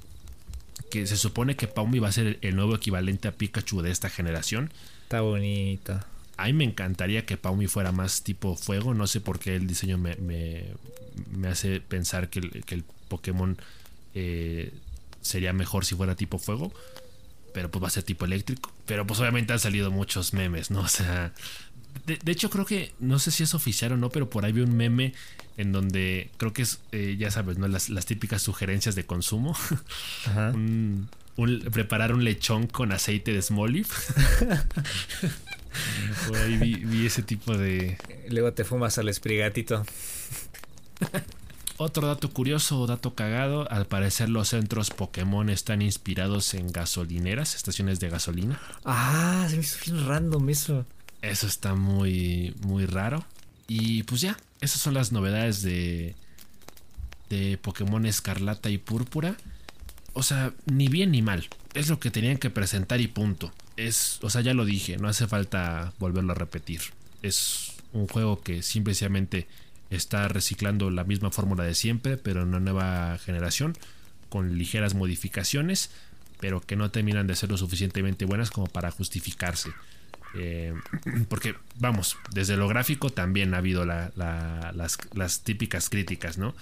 [0.91, 4.09] Que se supone que Paumi va a ser el nuevo equivalente a Pikachu de esta
[4.09, 4.73] generación.
[5.03, 6.01] Está bonito.
[6.37, 8.95] A mí me encantaría que Paumi fuera más tipo fuego.
[8.95, 13.57] No sé por qué el diseño me, me, hace pensar que el, Pokémon
[14.15, 14.73] eh,
[15.21, 16.73] sería mejor si fuera tipo fuego.
[17.55, 18.71] Pero pues va a ser tipo eléctrico.
[18.85, 20.81] Pero pues obviamente han salido muchos memes, ¿no?
[20.83, 21.33] O sea,
[22.05, 24.61] de, hecho creo que, no sé si es oficial o no, pero por ahí vi
[24.61, 25.15] un meme
[25.57, 27.69] en donde creo que es, eh, ya sabes, ¿no?
[27.69, 29.57] Las, típicas sugerencias de consumo.
[31.73, 33.87] preparar un lechón con aceite de smoliv.
[36.29, 37.97] por ahí vi, vi, ese tipo de...
[38.29, 39.87] Luego te fumas al esprigatito.
[41.77, 47.57] Otro dato curioso o dato cagado, al parecer los centros Pokémon están inspirados en gasolineras,
[47.57, 48.61] estaciones de gasolina.
[48.85, 50.87] Ah, se me hizo bien random eso.
[51.21, 53.25] Eso está muy, muy raro.
[53.67, 56.15] Y pues ya, esas son las novedades de,
[57.29, 59.37] de Pokémon Escarlata y Púrpura.
[60.13, 61.49] O sea, ni bien ni mal.
[61.75, 63.53] Es lo que tenían que presentar y punto.
[63.77, 66.83] Es, o sea, ya lo dije, no hace falta volverlo a repetir.
[67.23, 69.49] Es un juego que simplemente
[69.97, 73.77] está reciclando la misma fórmula de siempre, pero en una nueva generación,
[74.29, 75.91] con ligeras modificaciones,
[76.41, 79.71] pero que no terminan de ser lo suficientemente buenas como para justificarse.
[80.37, 80.75] Eh,
[81.29, 86.55] porque, vamos, desde lo gráfico también ha habido las, típicas críticas, ¿no?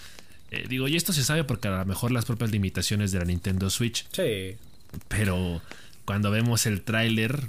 [0.50, 3.24] Eh, digo, y esto se sabe porque a lo mejor las propias limitaciones de la
[3.24, 4.06] Nintendo Switch.
[4.12, 4.56] Sí.
[5.08, 5.62] Pero
[6.04, 7.48] cuando vemos el tráiler,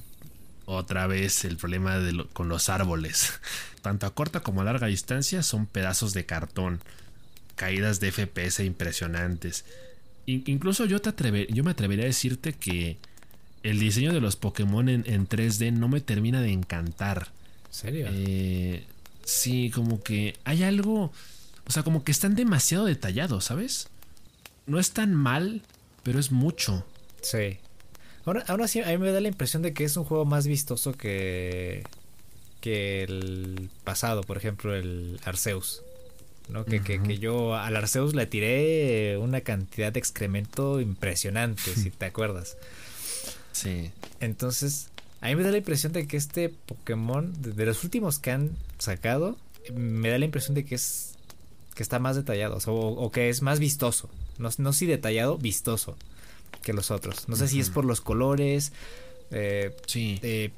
[0.66, 2.00] otra vez el problema
[2.32, 3.40] con los árboles.
[3.84, 6.80] Tanto a corta como a larga distancia son pedazos de cartón,
[7.56, 9.66] caídas de FPS impresionantes.
[10.26, 12.98] incluso yo, te yo me atrevería a decirte que
[13.62, 17.28] el diseño de los Pokémon en, 3D no me termina de encantar.
[17.68, 18.08] ¿En serio?
[18.10, 18.86] Eh,
[19.26, 21.12] sí, como que hay algo...
[21.68, 23.90] O sea, como que están demasiado detallados, ¿sabes?
[24.66, 25.62] No es tan mal,
[26.04, 26.86] pero es mucho.
[27.22, 27.58] Sí.
[28.24, 30.48] Ahora, ahora sí, a mí me da la impresión de que es un juego más
[30.48, 31.84] vistoso que,
[32.64, 35.84] que el pasado, por ejemplo, el Arceus.
[36.48, 36.64] ¿no?
[36.64, 42.56] Que, que, yo al Arceus le tiré una cantidad de excremento impresionante, si te acuerdas.
[43.52, 43.92] Sí.
[44.22, 44.88] Entonces,
[45.20, 48.52] a mí me da la impresión de que este Pokémon, de, los últimos que han
[48.80, 49.38] sacado,
[49.74, 51.16] me da la impresión de que es
[51.76, 54.10] que está más detallado, o, que es más vistoso.
[54.38, 55.98] No, no si detallado, vistoso
[56.62, 57.28] que los otros.
[57.28, 58.72] No sé si es por los colores.
[59.32, 60.20] Eh, sí.
[60.24, 60.52] Eh,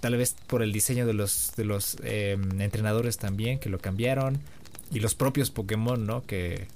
[0.00, 4.40] tal vez por el diseño de los, de los em, entrenadores también, que lo cambiaron.
[4.92, 6.24] Y los propios Pokémon, ¿no?
[6.26, 6.68] Que,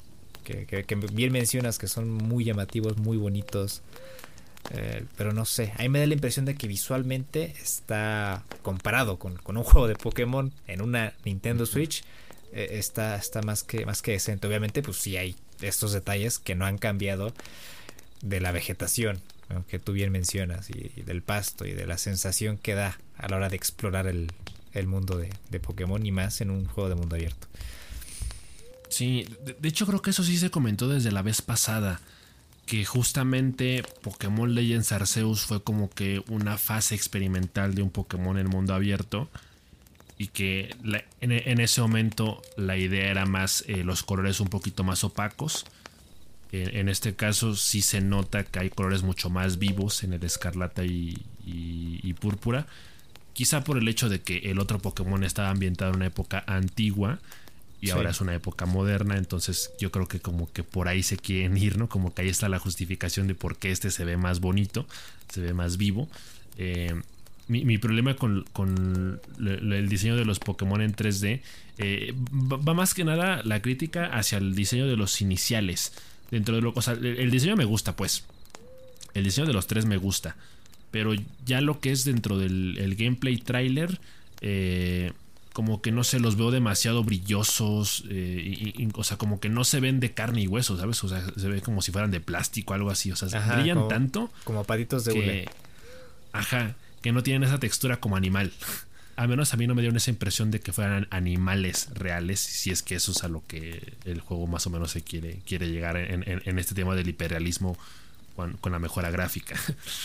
[0.44, 3.82] que, bien mencionas que son muy llamativos, muy bonitos.
[4.72, 9.18] Eh, pero no sé, a mí me da la impresión de que visualmente está comparado
[9.18, 12.04] con, con un juego de Pokémon en una Nintendo Switch.
[12.52, 14.46] está, está más que más que decente.
[14.46, 17.32] Obviamente, pues sí hay estos detalles que no han cambiado
[18.22, 19.20] de la vegetación,
[19.68, 23.36] que tú bien mencionas, y, del pasto y de la sensación que da a la
[23.36, 24.28] hora de explorar el,
[24.86, 27.48] mundo de, Pokémon y más en un juego de mundo abierto.
[28.88, 32.00] Sí, de, hecho creo que eso sí se comentó desde la vez pasada,
[32.66, 38.46] que justamente Pokémon Legends Arceus fue como que una fase experimental de un Pokémon en
[38.46, 39.28] mundo abierto
[40.18, 40.76] y que
[41.20, 45.64] en, ese momento la idea era más eh, los colores un poquito más opacos
[46.52, 50.84] en, este caso sí se nota que hay colores mucho más vivos en el escarlata
[50.84, 51.16] y,
[52.20, 52.66] púrpura.
[53.32, 57.18] Quizá por el hecho de que el otro Pokémon estaba ambientado en una época antigua
[57.80, 61.16] y ahora es una época moderna, entonces yo creo que como que por ahí se
[61.16, 61.88] quieren ir, ¿no?
[61.88, 64.86] Como que ahí está la justificación de por qué este se ve más bonito,
[65.32, 66.08] se ve más vivo.
[66.58, 66.94] Eh,
[67.48, 71.40] mi, problema con, el diseño de los Pokémon en 3D
[71.78, 75.92] eh, va más que nada la crítica hacia el diseño de los iniciales
[76.30, 76.72] dentro de lo.
[76.74, 78.24] O sea, el, diseño me gusta, pues.
[79.14, 80.36] El diseño de los tres me gusta.
[80.90, 81.12] Pero
[81.44, 84.00] ya lo que es dentro del gameplay trailer.
[84.40, 85.12] Eh,
[85.52, 88.04] como que no se los veo demasiado brillosos.
[88.08, 91.02] Eh, y, o sea, como que no se ven de carne y hueso, ¿sabes?
[91.04, 93.10] O sea, se ve como si fueran de plástico o algo así.
[93.10, 94.30] O sea, brillan tanto.
[94.44, 95.48] Como palitos de que,
[96.32, 98.52] Ajá, que no tienen esa textura como animal
[99.20, 102.70] al menos a mí no me dieron esa impresión de que fueran animales reales, si
[102.70, 105.68] es que eso es a lo que el juego más o menos se quiere, quiere
[105.68, 107.76] llegar en, este tema del hiperrealismo
[108.34, 109.56] con, la mejora gráfica.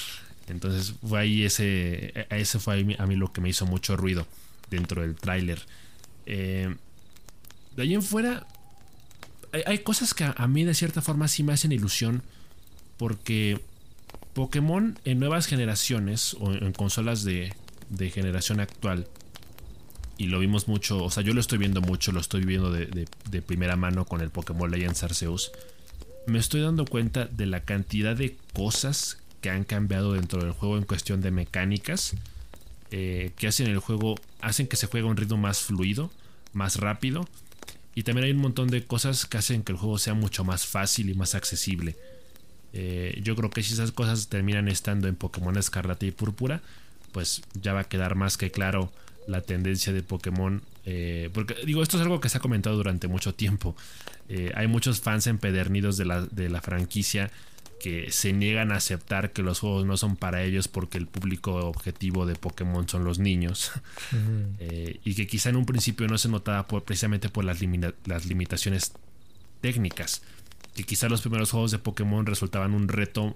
[0.50, 4.28] Entonces fue ahí ese, ese fue a mí, lo que me hizo mucho ruido
[4.70, 5.62] dentro del tráiler.
[6.26, 6.76] Eh,
[7.78, 8.46] de ahí en fuera,
[9.66, 12.22] hay, cosas que a, mí de cierta forma sí me hacen ilusión
[12.98, 13.62] porque
[14.34, 17.54] Pokémon en nuevas generaciones o en consolas de,
[17.90, 19.08] de generación actual,
[20.18, 23.42] y lo vimos mucho, o sea, yo lo estoy viendo mucho, lo estoy viendo de,
[23.42, 25.52] primera mano con el Pokémon Legends Arceus,
[26.26, 30.78] me estoy dando cuenta de la cantidad de cosas que han cambiado dentro del juego
[30.78, 32.16] en cuestión de mecánicas,
[32.92, 36.12] eh, que hacen el juego, hacen que se juegue a un ritmo más fluido,
[36.54, 37.28] más rápido,
[37.94, 40.66] y también hay un montón de cosas que hacen que el juego sea mucho más
[40.66, 41.96] fácil y más accesible.
[42.74, 46.62] Eh, yo creo que si esas cosas terminan estando en Pokémon Escarlata y Púrpura,
[47.16, 48.92] pues ya va a quedar más que claro
[49.26, 50.62] la tendencia de Pokémon.
[50.86, 53.74] Eh, porque digo, esto es algo que se ha comentado durante mucho tiempo.
[54.28, 57.32] Eh, hay muchos fans empedernidos de la, de la franquicia
[57.80, 61.56] que se niegan a aceptar que los juegos no son para ellos porque el público
[61.56, 63.72] objetivo de Pokémon son los niños.
[64.60, 67.60] Eh, y que quizá en un principio no se notaba precisamente por las,
[68.06, 68.92] las limitaciones
[69.62, 70.22] técnicas.
[70.74, 73.36] Que quizá los primeros juegos de Pokémon resultaban un reto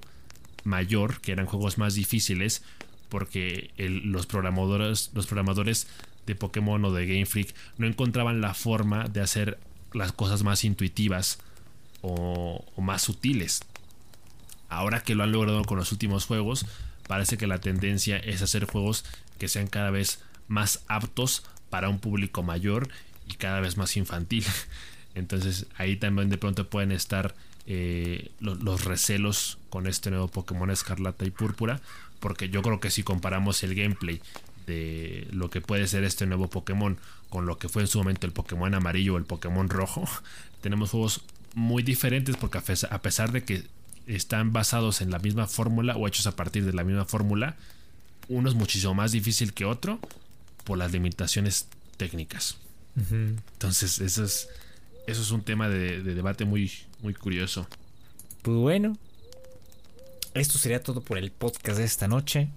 [0.63, 2.63] mayor, que eran juegos más difíciles,
[3.09, 5.87] porque los, programadores, los programadores
[6.25, 9.59] de Pokémon o de Game Freak no encontraban la forma de hacer
[9.93, 11.39] las cosas más intuitivas
[12.01, 13.61] o, más sutiles.
[14.69, 16.65] Ahora que lo han logrado con los últimos juegos,
[17.07, 19.03] parece que la tendencia es hacer juegos
[19.39, 22.89] que sean cada vez más aptos para un público mayor
[23.27, 24.45] y cada vez más infantil.
[25.15, 27.33] Entonces ahí también de pronto pueden estar
[27.65, 31.81] eh, los recelos con este nuevo Pokémon Escarlata y Púrpura,
[32.19, 34.21] porque yo creo que si comparamos el gameplay
[34.67, 36.97] de lo que puede ser este nuevo Pokémon
[37.29, 40.05] con lo que fue en su momento el Pokémon amarillo o el Pokémon rojo,
[40.61, 41.23] tenemos juegos
[41.55, 43.63] muy diferentes porque a pesar de que
[44.07, 47.57] están basados en la misma fórmula o hechos a partir de la misma fórmula,
[48.27, 49.99] uno es muchísimo más difícil que otro
[50.63, 51.67] por las limitaciones
[51.97, 52.57] técnicas.
[52.95, 54.49] Entonces, eso es,
[55.07, 57.67] eso es un tema de, de, debate muy, muy curioso.
[58.41, 58.97] Pues bueno,
[60.33, 62.49] esto sería todo por el podcast de esta noche.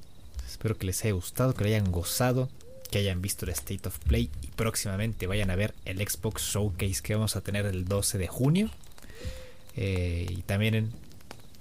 [0.47, 2.49] Espero que les haya gustado, que lo hayan gozado,
[2.91, 7.03] que hayan visto el State of Play y próximamente vayan a ver el Xbox Showcase
[7.03, 8.71] que vamos a tener el 12 de junio.
[9.77, 10.93] Eh, y también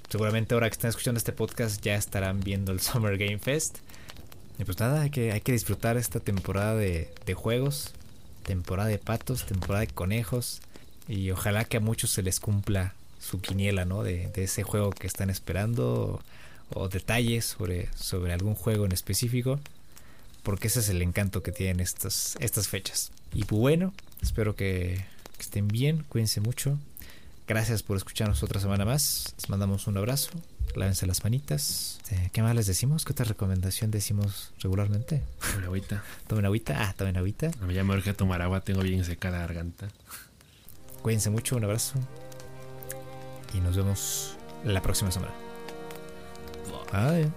[0.09, 3.77] seguramente ahora que están escuchando este podcast ya estarán viendo el Summer Game Fest.
[4.59, 7.93] Y pues nada, hay que, hay que disfrutar esta temporada de, de juegos,
[8.43, 10.61] temporada de patos, temporada de conejos.
[11.07, 14.03] Y ojalá que a muchos se les cumpla su quiniela, ¿no?
[14.03, 16.21] De, de ese juego que están esperando
[16.73, 19.59] o, detalles sobre, sobre algún juego en específico.
[20.43, 23.11] Porque ese es el encanto que tienen estas, estas fechas.
[23.33, 25.05] Y bueno, espero que,
[25.39, 26.79] estén bien, cuídense mucho.
[27.47, 29.35] Gracias por escucharnos otra semana más.
[29.37, 30.31] Les mandamos un abrazo.
[30.75, 31.99] Lávense las manitas.
[32.09, 33.05] Eh, ¿Qué más les decimos?
[33.05, 35.21] ¿Qué otra recomendación decimos regularmente?
[35.51, 36.03] Tomen agüita.
[36.27, 36.89] tomen agüita.
[36.89, 37.51] Ah, tomen agüita.
[37.61, 38.61] A mí ya me urge tomar agua.
[38.61, 39.89] Tengo bien seca la garganta.
[41.03, 41.55] Cuídense mucho.
[41.55, 41.99] Un abrazo
[43.53, 45.33] y nos vemos la próxima semana.
[46.91, 47.31] Bye.